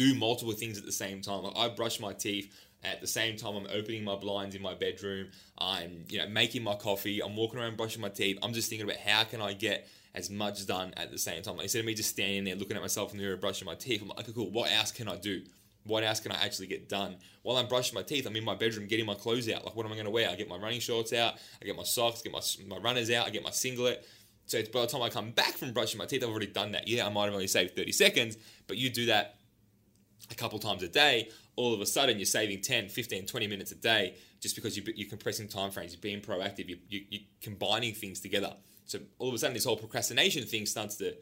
do 0.00 0.14
multiple 0.14 0.54
things 0.54 0.78
at 0.78 0.86
the 0.86 0.92
same 0.92 1.20
time. 1.20 1.42
Like 1.42 1.56
I 1.56 1.68
brush 1.68 2.00
my 2.00 2.14
teeth 2.14 2.56
at 2.82 3.02
the 3.02 3.06
same 3.06 3.36
time 3.36 3.54
I'm 3.56 3.66
opening 3.70 4.02
my 4.02 4.16
blinds 4.16 4.54
in 4.54 4.62
my 4.62 4.72
bedroom. 4.72 5.28
I'm 5.58 6.04
you 6.08 6.18
know 6.18 6.26
making 6.26 6.62
my 6.62 6.74
coffee. 6.74 7.20
I'm 7.22 7.36
walking 7.36 7.60
around 7.60 7.76
brushing 7.76 8.00
my 8.00 8.08
teeth. 8.08 8.38
I'm 8.42 8.54
just 8.54 8.70
thinking 8.70 8.88
about 8.88 9.00
how 9.00 9.24
can 9.24 9.42
I 9.42 9.52
get 9.52 9.86
as 10.14 10.30
much 10.30 10.66
done 10.66 10.94
at 10.96 11.10
the 11.10 11.18
same 11.18 11.42
time. 11.42 11.56
Like 11.56 11.64
instead 11.64 11.80
of 11.80 11.84
me 11.84 11.92
just 11.92 12.08
standing 12.08 12.44
there 12.44 12.54
looking 12.54 12.76
at 12.76 12.82
myself 12.82 13.12
in 13.12 13.18
the 13.18 13.24
mirror 13.24 13.36
brushing 13.36 13.66
my 13.66 13.74
teeth, 13.74 14.00
I'm 14.00 14.08
like, 14.08 14.20
okay, 14.20 14.32
cool. 14.32 14.50
What 14.50 14.72
else 14.72 14.90
can 14.90 15.06
I 15.06 15.16
do? 15.16 15.42
What 15.84 16.02
else 16.02 16.20
can 16.20 16.32
I 16.32 16.42
actually 16.42 16.68
get 16.68 16.88
done? 16.88 17.16
While 17.42 17.58
I'm 17.58 17.68
brushing 17.68 17.94
my 17.94 18.02
teeth, 18.02 18.26
I'm 18.26 18.36
in 18.36 18.44
my 18.44 18.54
bedroom 18.54 18.86
getting 18.86 19.06
my 19.06 19.14
clothes 19.14 19.50
out. 19.50 19.64
Like, 19.66 19.76
what 19.76 19.84
am 19.84 19.92
I 19.92 19.96
going 19.96 20.06
to 20.06 20.10
wear? 20.10 20.30
I 20.30 20.34
get 20.34 20.48
my 20.48 20.56
running 20.56 20.80
shorts 20.80 21.12
out. 21.12 21.34
I 21.60 21.64
get 21.66 21.76
my 21.76 21.84
socks. 21.84 22.22
Get 22.22 22.32
my 22.32 22.40
my 22.66 22.78
runners 22.78 23.10
out. 23.10 23.26
I 23.26 23.30
get 23.30 23.42
my 23.42 23.50
singlet. 23.50 24.06
So 24.46 24.62
by 24.72 24.80
the 24.80 24.86
time 24.88 25.02
I 25.02 25.10
come 25.10 25.30
back 25.30 25.58
from 25.58 25.72
brushing 25.72 25.98
my 25.98 26.06
teeth, 26.06 26.24
I've 26.24 26.30
already 26.30 26.46
done 26.46 26.72
that. 26.72 26.88
Yeah, 26.88 27.06
I 27.06 27.10
might 27.10 27.26
have 27.26 27.34
only 27.34 27.46
saved 27.46 27.76
30 27.76 27.92
seconds, 27.92 28.36
but 28.66 28.78
you 28.78 28.90
do 28.90 29.06
that 29.06 29.36
a 30.30 30.34
couple 30.34 30.58
times 30.58 30.82
a 30.82 30.88
day, 30.88 31.28
all 31.56 31.74
of 31.74 31.80
a 31.80 31.86
sudden 31.86 32.18
you're 32.18 32.26
saving 32.26 32.60
10, 32.60 32.88
15, 32.88 33.26
20 33.26 33.46
minutes 33.46 33.72
a 33.72 33.76
day 33.76 34.16
just 34.40 34.54
because 34.54 34.76
you, 34.76 34.82
you're 34.94 35.08
compressing 35.08 35.48
time 35.48 35.70
frames, 35.70 35.92
you're 35.92 36.00
being 36.00 36.20
proactive, 36.20 36.68
you, 36.68 36.78
you, 36.88 37.04
you're 37.08 37.22
combining 37.42 37.94
things 37.94 38.20
together. 38.20 38.54
So 38.86 38.98
all 39.18 39.28
of 39.28 39.34
a 39.34 39.38
sudden, 39.38 39.54
this 39.54 39.64
whole 39.64 39.76
procrastination 39.76 40.44
thing 40.44 40.66
starts 40.66 40.96
to 40.96 41.14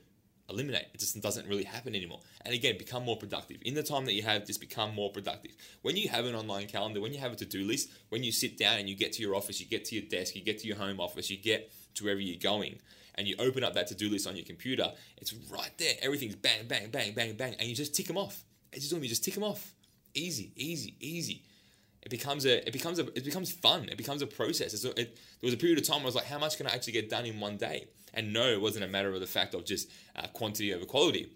eliminate. 0.48 0.86
It 0.94 1.00
just 1.00 1.20
doesn't 1.20 1.46
really 1.46 1.64
happen 1.64 1.94
anymore. 1.94 2.20
And 2.44 2.54
again, 2.54 2.78
become 2.78 3.04
more 3.04 3.16
productive. 3.16 3.58
In 3.62 3.74
the 3.74 3.82
time 3.82 4.06
that 4.06 4.14
you 4.14 4.22
have, 4.22 4.46
just 4.46 4.60
become 4.60 4.94
more 4.94 5.10
productive. 5.12 5.52
When 5.82 5.96
you 5.96 6.08
have 6.08 6.24
an 6.24 6.34
online 6.34 6.66
calendar, 6.66 7.00
when 7.00 7.12
you 7.12 7.20
have 7.20 7.32
a 7.32 7.36
to 7.36 7.44
do 7.44 7.64
list, 7.64 7.90
when 8.08 8.22
you 8.22 8.32
sit 8.32 8.56
down 8.56 8.78
and 8.78 8.88
you 8.88 8.96
get 8.96 9.12
to 9.14 9.22
your 9.22 9.34
office, 9.34 9.60
you 9.60 9.66
get 9.66 9.84
to 9.86 9.96
your 9.96 10.04
desk, 10.08 10.34
you 10.34 10.42
get 10.42 10.58
to 10.60 10.66
your 10.66 10.76
home 10.76 11.00
office, 11.00 11.30
you 11.30 11.36
get 11.36 11.70
to 11.94 12.04
wherever 12.04 12.20
you're 12.20 12.38
going, 12.38 12.78
and 13.16 13.26
you 13.28 13.34
open 13.38 13.62
up 13.64 13.74
that 13.74 13.88
to 13.88 13.94
do 13.94 14.08
list 14.08 14.26
on 14.26 14.36
your 14.36 14.46
computer, 14.46 14.90
it's 15.18 15.34
right 15.50 15.72
there. 15.76 15.94
Everything's 16.00 16.36
bang, 16.36 16.66
bang, 16.66 16.88
bang, 16.90 17.12
bang, 17.12 17.36
bang, 17.36 17.54
and 17.58 17.68
you 17.68 17.74
just 17.74 17.94
tick 17.94 18.06
them 18.06 18.16
off. 18.16 18.44
It's 18.72 18.88
just 18.88 19.00
me, 19.00 19.08
just 19.08 19.24
tick 19.24 19.34
them 19.34 19.44
off. 19.44 19.74
Easy, 20.14 20.52
easy, 20.56 20.94
easy. 21.00 21.42
It 22.02 22.10
becomes 22.10 22.46
a, 22.46 22.66
it 22.66 22.72
becomes 22.72 22.98
a, 22.98 23.06
it 23.08 23.24
becomes 23.24 23.50
fun. 23.50 23.88
It 23.88 23.98
becomes 23.98 24.22
a 24.22 24.26
process. 24.26 24.72
It, 24.84 24.94
there 24.96 25.06
was 25.42 25.54
a 25.54 25.58
period 25.58 25.78
of 25.78 25.86
time 25.86 25.96
where 25.96 26.04
I 26.04 26.06
was 26.06 26.14
like, 26.14 26.26
how 26.26 26.38
much 26.38 26.56
can 26.56 26.66
I 26.66 26.74
actually 26.74 26.94
get 26.94 27.10
done 27.10 27.26
in 27.26 27.40
one 27.40 27.56
day? 27.56 27.88
And 28.14 28.32
no, 28.32 28.46
it 28.46 28.60
wasn't 28.60 28.84
a 28.84 28.88
matter 28.88 29.12
of 29.12 29.20
the 29.20 29.26
fact 29.26 29.54
of 29.54 29.64
just 29.64 29.90
uh, 30.16 30.26
quantity 30.28 30.72
over 30.72 30.84
quality. 30.84 31.30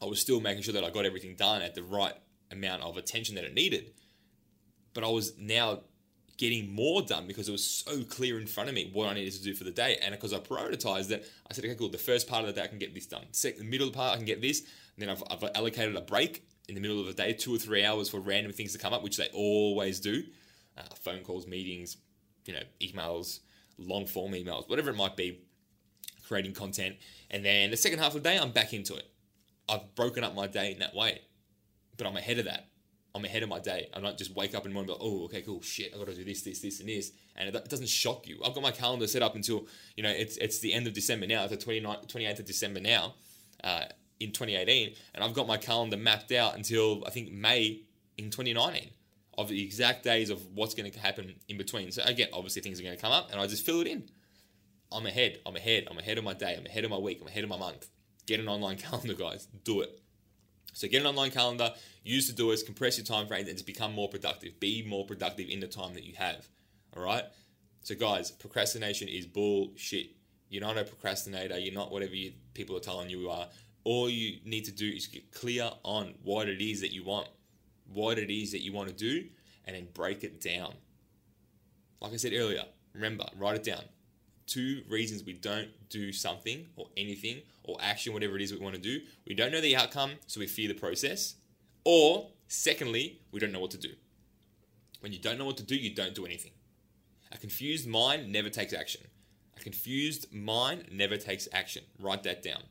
I 0.00 0.04
was 0.04 0.20
still 0.20 0.40
making 0.40 0.62
sure 0.62 0.74
that 0.74 0.84
I 0.84 0.90
got 0.90 1.06
everything 1.06 1.34
done 1.34 1.62
at 1.62 1.74
the 1.74 1.82
right 1.82 2.14
amount 2.50 2.82
of 2.82 2.96
attention 2.96 3.34
that 3.36 3.44
it 3.44 3.54
needed. 3.54 3.92
But 4.94 5.04
I 5.04 5.08
was 5.08 5.36
now 5.38 5.80
getting 6.36 6.74
more 6.74 7.00
done 7.02 7.26
because 7.26 7.48
it 7.48 7.52
was 7.52 7.64
so 7.64 8.02
clear 8.04 8.38
in 8.38 8.46
front 8.46 8.68
of 8.68 8.74
me 8.74 8.90
what 8.92 9.08
I 9.08 9.14
needed 9.14 9.32
to 9.32 9.42
do 9.42 9.54
for 9.54 9.64
the 9.64 9.70
day. 9.70 9.98
And 10.02 10.12
because 10.12 10.32
I 10.32 10.38
prioritized 10.38 11.10
it, 11.10 11.26
I 11.50 11.54
said, 11.54 11.64
okay, 11.64 11.74
cool, 11.74 11.88
the 11.88 11.98
first 11.98 12.28
part 12.28 12.42
of 12.42 12.46
the 12.46 12.52
day 12.52 12.64
I 12.64 12.68
can 12.68 12.78
get 12.78 12.94
this 12.94 13.06
done. 13.06 13.24
Second, 13.32 13.60
the 13.60 13.64
middle 13.64 13.90
part 13.90 14.14
I 14.14 14.16
can 14.16 14.26
get 14.26 14.42
this. 14.42 14.60
And 14.60 14.98
then 14.98 15.08
I've, 15.08 15.22
I've 15.30 15.50
allocated 15.54 15.96
a 15.96 16.00
break 16.02 16.46
in 16.68 16.74
the 16.74 16.80
middle 16.80 17.00
of 17.00 17.06
the 17.06 17.12
day, 17.12 17.32
two 17.32 17.54
or 17.54 17.58
three 17.58 17.84
hours 17.84 18.08
for 18.08 18.20
random 18.20 18.52
things 18.52 18.72
to 18.72 18.78
come 18.78 18.92
up, 18.92 19.02
which 19.02 19.16
they 19.16 19.28
always 19.32 20.00
do. 20.00 20.22
Uh, 20.76 20.82
phone 21.00 21.22
calls, 21.22 21.46
meetings, 21.46 21.96
you 22.44 22.52
know, 22.52 22.62
emails, 22.80 23.40
long 23.78 24.06
form 24.06 24.32
emails, 24.32 24.68
whatever 24.68 24.90
it 24.90 24.96
might 24.96 25.16
be, 25.16 25.40
creating 26.26 26.52
content. 26.52 26.96
And 27.30 27.44
then 27.44 27.70
the 27.70 27.76
second 27.76 27.98
half 27.98 28.14
of 28.14 28.22
the 28.22 28.28
day, 28.28 28.38
I'm 28.38 28.50
back 28.50 28.72
into 28.72 28.94
it. 28.94 29.08
I've 29.68 29.94
broken 29.94 30.22
up 30.22 30.34
my 30.34 30.46
day 30.46 30.72
in 30.72 30.78
that 30.80 30.94
way, 30.94 31.20
but 31.96 32.06
I'm 32.06 32.16
ahead 32.16 32.38
of 32.38 32.44
that. 32.44 32.68
I'm 33.14 33.24
ahead 33.24 33.42
of 33.42 33.48
my 33.48 33.58
day. 33.58 33.88
I 33.94 34.00
don't 34.00 34.18
just 34.18 34.36
wake 34.36 34.54
up 34.54 34.66
in 34.66 34.70
the 34.70 34.74
morning 34.74 34.90
and 34.90 34.98
be 35.00 35.04
like, 35.04 35.12
oh, 35.12 35.24
okay, 35.24 35.40
cool, 35.40 35.62
shit, 35.62 35.92
I've 35.92 35.98
got 35.98 36.08
to 36.08 36.14
do 36.14 36.24
this, 36.24 36.42
this, 36.42 36.60
this, 36.60 36.80
and 36.80 36.88
this. 36.88 37.12
And 37.34 37.54
it, 37.54 37.68
doesn't 37.68 37.88
shock 37.88 38.28
you. 38.28 38.40
I've 38.44 38.52
got 38.52 38.62
my 38.62 38.70
calendar 38.70 39.06
set 39.06 39.22
up 39.22 39.34
until, 39.34 39.66
you 39.96 40.02
know, 40.02 40.10
it's 40.10 40.36
it's 40.36 40.58
the 40.58 40.74
end 40.74 40.86
of 40.86 40.92
December 40.92 41.26
now. 41.26 41.44
It's 41.44 41.64
the 41.64 41.72
29th, 41.72 42.06
28th 42.08 42.40
of 42.40 42.44
December 42.44 42.80
now. 42.80 43.14
Uh, 43.64 43.84
in 44.20 44.32
2018, 44.32 44.94
and 45.14 45.24
I've 45.24 45.34
got 45.34 45.46
my 45.46 45.56
calendar 45.56 45.96
mapped 45.96 46.32
out 46.32 46.56
until 46.56 47.04
I 47.06 47.10
think 47.10 47.32
May 47.32 47.82
in 48.16 48.30
2019 48.30 48.90
of 49.36 49.48
the 49.48 49.62
exact 49.62 50.02
days 50.02 50.30
of 50.30 50.44
what's 50.54 50.74
going 50.74 50.90
to 50.90 50.98
happen 50.98 51.34
in 51.48 51.58
between. 51.58 51.90
So 51.90 52.02
again, 52.04 52.28
obviously 52.32 52.62
things 52.62 52.80
are 52.80 52.82
going 52.82 52.96
to 52.96 53.00
come 53.00 53.12
up, 53.12 53.30
and 53.30 53.40
I 53.40 53.46
just 53.46 53.66
fill 53.66 53.80
it 53.80 53.86
in. 53.86 54.08
I'm 54.90 55.04
ahead. 55.06 55.40
I'm 55.44 55.56
ahead. 55.56 55.88
I'm 55.90 55.98
ahead 55.98 56.16
of 56.16 56.24
my 56.24 56.32
day. 56.32 56.56
I'm 56.58 56.66
ahead 56.66 56.84
of 56.84 56.90
my 56.90 56.98
week. 56.98 57.18
I'm 57.20 57.28
ahead 57.28 57.44
of 57.44 57.50
my 57.50 57.58
month. 57.58 57.88
Get 58.26 58.40
an 58.40 58.48
online 58.48 58.76
calendar, 58.78 59.14
guys. 59.14 59.48
Do 59.64 59.82
it. 59.82 60.00
So 60.72 60.88
get 60.88 61.00
an 61.00 61.06
online 61.06 61.30
calendar. 61.30 61.72
Use 62.02 62.32
Todoist. 62.32 62.64
Compress 62.64 62.96
your 62.96 63.04
time 63.04 63.26
frame, 63.26 63.46
and 63.46 63.56
just 63.56 63.66
become 63.66 63.92
more 63.92 64.08
productive. 64.08 64.58
Be 64.60 64.84
more 64.86 65.04
productive 65.04 65.48
in 65.48 65.60
the 65.60 65.66
time 65.66 65.94
that 65.94 66.04
you 66.04 66.14
have. 66.16 66.48
All 66.96 67.02
right. 67.02 67.24
So 67.82 67.94
guys, 67.94 68.30
procrastination 68.30 69.06
is 69.06 69.26
bullshit. 69.26 70.08
You're 70.48 70.62
not 70.62 70.76
a 70.76 70.84
procrastinator. 70.84 71.58
You're 71.58 71.74
not 71.74 71.92
whatever 71.92 72.14
you, 72.14 72.32
people 72.54 72.76
are 72.76 72.80
telling 72.80 73.10
you 73.10 73.20
you 73.20 73.30
are 73.30 73.46
all 73.86 74.10
you 74.10 74.40
need 74.44 74.64
to 74.64 74.72
do 74.72 74.88
is 74.88 75.06
get 75.06 75.30
clear 75.30 75.70
on 75.84 76.12
what 76.24 76.48
it 76.48 76.60
is 76.60 76.80
that 76.80 76.92
you 76.92 77.04
want. 77.04 77.28
what 77.94 78.18
it 78.18 78.30
is 78.30 78.50
that 78.50 78.64
you 78.64 78.72
want 78.72 78.88
to 78.88 78.94
do 78.94 79.28
and 79.64 79.76
then 79.76 79.86
break 79.94 80.24
it 80.24 80.40
down. 80.40 80.74
Like 82.00 82.12
I 82.12 82.16
said 82.16 82.32
earlier, 82.34 82.64
remember, 82.92 83.24
write 83.38 83.54
it 83.54 83.62
down. 83.62 83.82
Two 84.48 84.82
reasons 84.88 85.22
we 85.22 85.34
don't 85.34 85.68
do 85.88 86.12
something 86.12 86.66
or 86.74 86.88
anything 86.96 87.42
or 87.62 87.76
action, 87.80 88.12
whatever 88.12 88.34
it 88.34 88.42
is 88.42 88.52
we 88.52 88.58
want 88.58 88.74
to 88.74 88.80
do. 88.80 89.02
We 89.24 89.34
don't 89.34 89.52
know 89.52 89.60
the 89.60 89.76
outcome, 89.76 90.14
so 90.26 90.40
we 90.40 90.48
fear 90.48 90.66
the 90.66 90.74
process. 90.74 91.36
Or, 91.84 92.30
secondly, 92.48 93.20
we 93.30 93.38
don't 93.38 93.52
know 93.52 93.60
what 93.60 93.70
to 93.70 93.78
do. 93.78 93.90
When 94.98 95.12
you 95.12 95.20
don't 95.20 95.38
know 95.38 95.46
what 95.46 95.58
to 95.58 95.62
do, 95.62 95.76
you 95.76 95.94
don't 95.94 96.16
do 96.16 96.26
anything. 96.26 96.52
A 97.30 97.38
confused 97.38 97.86
mind 97.86 98.32
never 98.32 98.50
takes 98.50 98.72
action. 98.72 99.02
A 99.56 99.60
confused 99.60 100.32
mind 100.32 100.86
never 100.90 101.16
takes 101.16 101.46
action. 101.52 101.84
Write 102.00 102.24
that 102.24 102.42
down. 102.42 102.64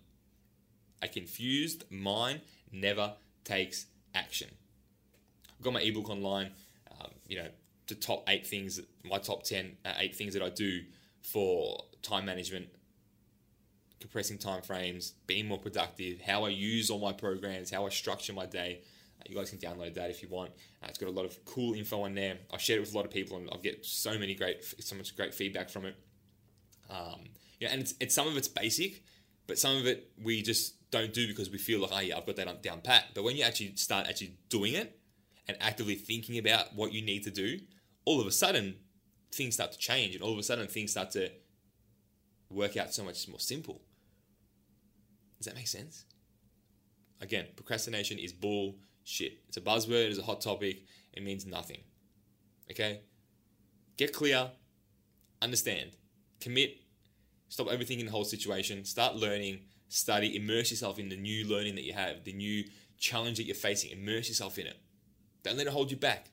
A 1.02 1.08
confused 1.08 1.84
mind 1.90 2.42
never 2.72 3.14
takes 3.44 3.88
action. 4.14 4.50
I've 5.58 5.64
got 5.64 5.74
my 5.74 5.82
ebook 5.82 6.10
online, 6.10 6.52
um, 6.92 7.12
you 7.28 7.38
know, 7.38 7.48
the 7.88 7.96
top 7.96 8.24
eight 8.28 8.46
things, 8.48 8.80
my 9.04 9.20
top 9.20 9.44
10, 9.44 9.78
uh, 9.86 9.94
eight 10.00 10.16
things 10.16 10.34
that 10.34 10.42
I 10.42 10.50
do 10.50 10.82
for 11.22 11.84
time 12.02 12.26
management, 12.26 12.68
compressing 14.00 14.38
time 14.38 14.62
frames, 14.62 15.14
being 15.28 15.48
more 15.48 15.60
productive, 15.60 16.22
how 16.22 16.46
I 16.46 16.50
use 16.50 16.90
all 16.90 17.00
my 17.00 17.14
programs, 17.14 17.72
how 17.72 17.86
I 17.86 17.90
structure 17.90 18.34
my 18.34 18.46
day. 18.46 18.82
Uh, 19.20 19.24
you 19.28 19.36
guys 19.36 19.50
can 19.50 19.60
download 19.60 19.94
that 19.96 20.10
if 20.10 20.22
you 20.22 20.30
want. 20.30 20.52
Uh, 20.84 20.88
it's 20.90 20.98
got 20.98 21.10
a 21.10 21.12
lot 21.12 21.26
of 21.26 21.44
cool 21.46 21.74
info 21.74 22.06
in 22.06 22.16
there. 22.16 22.38
I've 22.54 22.62
shared 22.62 22.78
it 22.78 22.82
with 22.82 22.94
a 22.94 22.98
lot 22.98 23.06
of 23.06 23.12
people, 23.12 23.38
and 23.38 23.50
I 23.52 23.58
get 23.58 23.86
so 23.86 24.18
many 24.18 24.36
great, 24.36 24.64
so 24.64 24.96
much 24.96 25.16
great 25.16 25.34
feedback 25.34 25.70
from 25.70 25.86
it. 25.86 25.96
Um, 26.90 27.22
yeah, 27.60 27.70
and 27.72 27.82
it's, 27.82 27.94
it's 28.00 28.14
some 28.14 28.28
of 28.28 28.38
it's 28.38 28.48
basic, 28.48 29.04
but 29.48 29.58
some 29.58 29.78
of 29.78 29.88
it 29.88 30.12
we 30.22 30.42
just 30.42 30.76
don't 30.96 31.14
do 31.14 31.28
because 31.28 31.50
we 31.50 31.58
feel 31.58 31.82
like, 31.82 31.92
oh 31.94 32.00
yeah, 32.00 32.18
I've 32.18 32.26
got 32.26 32.38
that 32.38 32.64
down 32.64 32.82
pat. 32.82 33.06
But 33.14 33.24
when 33.24 33.36
you 33.36 33.44
actually 33.44 33.76
start 33.76 34.08
actually 34.08 34.38
doing 34.50 34.74
it 34.74 34.98
and 35.48 35.58
actively 35.60 35.96
thinking 35.96 36.38
about 36.38 36.74
what 36.76 36.94
you 36.94 37.02
need 37.02 37.24
to 37.24 37.32
do, 37.32 37.60
all 38.06 38.22
of 38.22 38.28
a 38.28 38.32
sudden 38.32 38.76
things 39.32 39.56
start 39.56 39.72
to 39.74 39.78
change, 39.78 40.16
and 40.16 40.24
all 40.24 40.32
of 40.32 40.40
a 40.40 40.44
sudden 40.44 40.68
things 40.68 40.92
start 40.92 41.12
to 41.12 41.30
work 42.50 42.78
out 42.78 42.94
so 42.94 43.04
much 43.04 43.28
more 43.28 43.40
simple. 43.40 43.82
Does 45.38 45.48
that 45.48 45.56
make 45.56 45.68
sense? 45.68 46.06
Again, 47.20 47.48
procrastination 47.56 48.18
is 48.18 48.32
bullshit. 48.32 49.40
It's 49.48 49.58
a 49.58 49.62
buzzword, 49.62 50.10
it's 50.10 50.20
a 50.20 50.24
hot 50.24 50.42
topic, 50.42 50.84
it 51.14 51.24
means 51.24 51.46
nothing. 51.46 51.82
Okay? 52.72 53.02
Get 53.98 54.14
clear, 54.14 54.52
understand, 55.42 55.92
commit, 56.40 56.78
stop 57.50 57.68
overthinking 57.68 58.06
the 58.06 58.12
whole 58.12 58.26
situation, 58.26 58.86
start 58.86 59.16
learning, 59.16 59.60
study, 59.88 60.36
immerse 60.36 60.72
yourself 60.72 61.00
in 61.00 61.10
the 61.10 61.18
new 61.18 61.46
learning 61.48 61.76
that 61.76 61.84
you 61.84 61.94
have, 61.94 62.24
the 62.24 62.34
new 62.34 62.64
challenge 62.98 63.38
that 63.38 63.44
you're 63.44 63.56
facing, 63.56 63.92
immerse 63.92 64.28
yourself 64.28 64.58
in 64.58 64.68
it. 64.68 64.78
Don't 65.44 65.58
let 65.58 65.68
it 65.68 65.74
hold 65.74 65.92
you 65.92 65.98
back. 65.98 66.32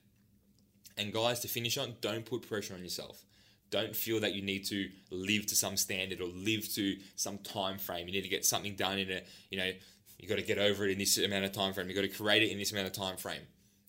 And 0.97 1.13
guys, 1.13 1.41
to 1.41 1.49
finish 1.49 1.79
on, 1.79 1.95
don't 2.01 2.25
put 2.25 2.49
pressure 2.49 2.75
on 2.75 2.83
yourself. 2.83 3.25
Don't 3.71 3.97
feel 3.97 4.21
that 4.21 4.35
you 4.35 4.43
need 4.43 4.67
to 4.67 4.91
live 5.11 5.47
to 5.47 5.57
some 5.57 5.77
standard 5.77 6.21
or 6.21 6.27
live 6.27 6.71
to 6.75 6.97
some 7.17 7.39
time 7.39 7.79
frame. 7.79 8.07
You 8.07 8.13
need 8.13 8.23
to 8.23 8.29
get 8.29 8.45
something 8.45 8.75
done 8.75 8.99
in 8.99 9.11
a, 9.11 9.23
you 9.51 9.59
know, 9.59 9.71
you 10.19 10.29
got 10.29 10.37
to 10.37 10.43
get 10.43 10.59
over 10.59 10.85
it 10.85 10.93
in 10.93 10.99
this 10.99 11.19
amount 11.19 11.45
of 11.45 11.53
time 11.53 11.73
frame. 11.73 11.89
You 11.89 11.95
got 11.95 12.03
to 12.03 12.09
create 12.09 12.43
it 12.43 12.51
in 12.51 12.59
this 12.59 12.73
amount 12.73 12.87
of 12.87 12.93
time 12.93 13.17
frame. 13.17 13.41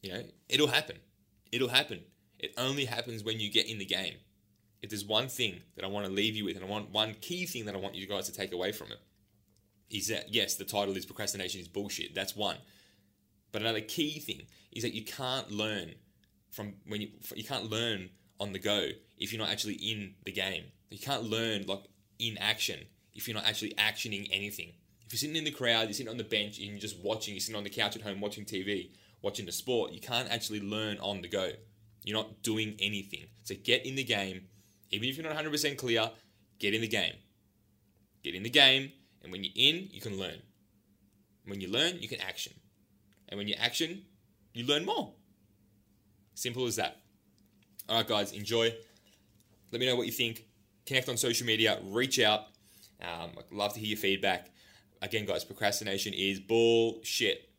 You 0.01 0.13
know, 0.13 0.23
it'll 0.49 0.67
happen. 0.67 0.97
It'll 1.51 1.69
happen. 1.69 1.99
It 2.39 2.53
only 2.57 2.85
happens 2.85 3.23
when 3.23 3.39
you 3.39 3.51
get 3.51 3.69
in 3.69 3.77
the 3.77 3.85
game. 3.85 4.15
If 4.81 4.89
there's 4.89 5.05
one 5.05 5.27
thing 5.27 5.61
that 5.75 5.85
I 5.85 5.87
want 5.87 6.05
to 6.05 6.11
leave 6.11 6.35
you 6.35 6.45
with, 6.45 6.55
and 6.55 6.65
I 6.65 6.67
want 6.67 6.89
one 6.91 7.15
key 7.21 7.45
thing 7.45 7.65
that 7.65 7.75
I 7.75 7.77
want 7.77 7.95
you 7.95 8.07
guys 8.07 8.25
to 8.25 8.33
take 8.33 8.51
away 8.51 8.71
from 8.71 8.87
it, 8.91 8.99
is 9.93 10.07
that 10.07 10.33
yes, 10.33 10.55
the 10.55 10.65
title 10.65 10.97
is 10.97 11.05
procrastination 11.05 11.61
is 11.61 11.67
bullshit. 11.67 12.15
That's 12.15 12.35
one. 12.35 12.57
But 13.51 13.61
another 13.61 13.81
key 13.81 14.19
thing 14.19 14.47
is 14.71 14.83
that 14.83 14.93
you 14.93 15.05
can't 15.05 15.51
learn 15.51 15.93
from 16.49 16.73
when 16.87 17.01
you 17.01 17.09
you 17.35 17.43
can't 17.43 17.69
learn 17.69 18.09
on 18.39 18.51
the 18.51 18.59
go 18.59 18.89
if 19.17 19.31
you're 19.31 19.41
not 19.41 19.51
actually 19.51 19.75
in 19.75 20.15
the 20.25 20.31
game. 20.31 20.65
You 20.89 20.99
can't 20.99 21.23
learn 21.23 21.65
like 21.67 21.83
in 22.19 22.37
action 22.39 22.79
if 23.13 23.27
you're 23.27 23.35
not 23.35 23.45
actually 23.45 23.73
actioning 23.75 24.27
anything. 24.31 24.73
If 25.05 25.13
you're 25.13 25.19
sitting 25.19 25.35
in 25.35 25.43
the 25.43 25.51
crowd, 25.51 25.83
you're 25.83 25.93
sitting 25.93 26.09
on 26.09 26.17
the 26.17 26.23
bench, 26.23 26.57
and 26.57 26.67
you're 26.67 26.79
just 26.79 26.99
watching, 26.99 27.35
you're 27.35 27.41
sitting 27.41 27.55
on 27.55 27.63
the 27.63 27.69
couch 27.69 27.95
at 27.95 28.01
home 28.01 28.19
watching 28.19 28.45
TV, 28.45 28.89
watching 29.21 29.45
the 29.45 29.51
sport, 29.51 29.91
you 29.91 29.99
can't 29.99 30.31
actually 30.31 30.59
learn 30.59 30.97
on 30.99 31.21
the 31.21 31.27
go. 31.27 31.51
You're 32.03 32.17
not 32.17 32.41
doing 32.41 32.75
anything. 32.79 33.25
So 33.43 33.55
get 33.63 33.85
in 33.85 33.95
the 33.95 34.03
game. 34.03 34.47
Even 34.91 35.09
if 35.09 35.17
you're 35.17 35.31
not 35.31 35.37
100% 35.37 35.77
clear, 35.77 36.09
get 36.59 36.73
in 36.73 36.81
the 36.81 36.87
game. 36.87 37.13
Get 38.23 38.35
in 38.35 38.43
the 38.43 38.49
game, 38.49 38.91
and 39.23 39.31
when 39.31 39.43
you're 39.43 39.53
in, 39.55 39.89
you 39.91 40.01
can 40.01 40.19
learn. 40.19 40.41
When 41.45 41.61
you 41.61 41.69
learn, 41.69 41.99
you 41.99 42.07
can 42.07 42.21
action. 42.21 42.53
And 43.29 43.37
when 43.37 43.47
you 43.47 43.55
action, 43.59 44.03
you 44.53 44.65
learn 44.65 44.85
more. 44.85 45.13
Simple 46.35 46.65
as 46.65 46.75
that. 46.75 46.97
All 47.89 47.97
right, 47.97 48.07
guys, 48.07 48.31
enjoy. 48.31 48.73
Let 49.71 49.79
me 49.79 49.85
know 49.85 49.95
what 49.95 50.05
you 50.05 50.11
think. 50.11 50.45
Connect 50.85 51.09
on 51.09 51.17
social 51.17 51.47
media, 51.47 51.79
reach 51.83 52.19
out. 52.19 52.41
Um, 53.01 53.31
I'd 53.37 53.51
love 53.51 53.73
to 53.73 53.79
hear 53.79 53.89
your 53.89 53.97
feedback. 53.97 54.49
Again, 55.01 55.25
guys, 55.25 55.43
procrastination 55.43 56.13
is 56.13 56.39
bullshit. 56.39 57.49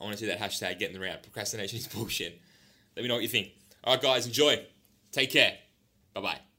I 0.00 0.04
want 0.04 0.16
to 0.16 0.20
see 0.20 0.26
that 0.26 0.40
hashtag 0.40 0.78
getting 0.78 1.00
around. 1.00 1.22
Procrastination 1.22 1.78
is 1.78 1.86
bullshit. 1.94 2.40
Let 2.96 3.02
me 3.02 3.08
know 3.08 3.14
what 3.14 3.22
you 3.22 3.28
think. 3.28 3.48
All 3.84 3.94
right, 3.94 4.02
guys, 4.02 4.26
enjoy. 4.26 4.64
Take 5.10 5.30
care. 5.30 5.54
Bye 6.14 6.20
bye. 6.20 6.51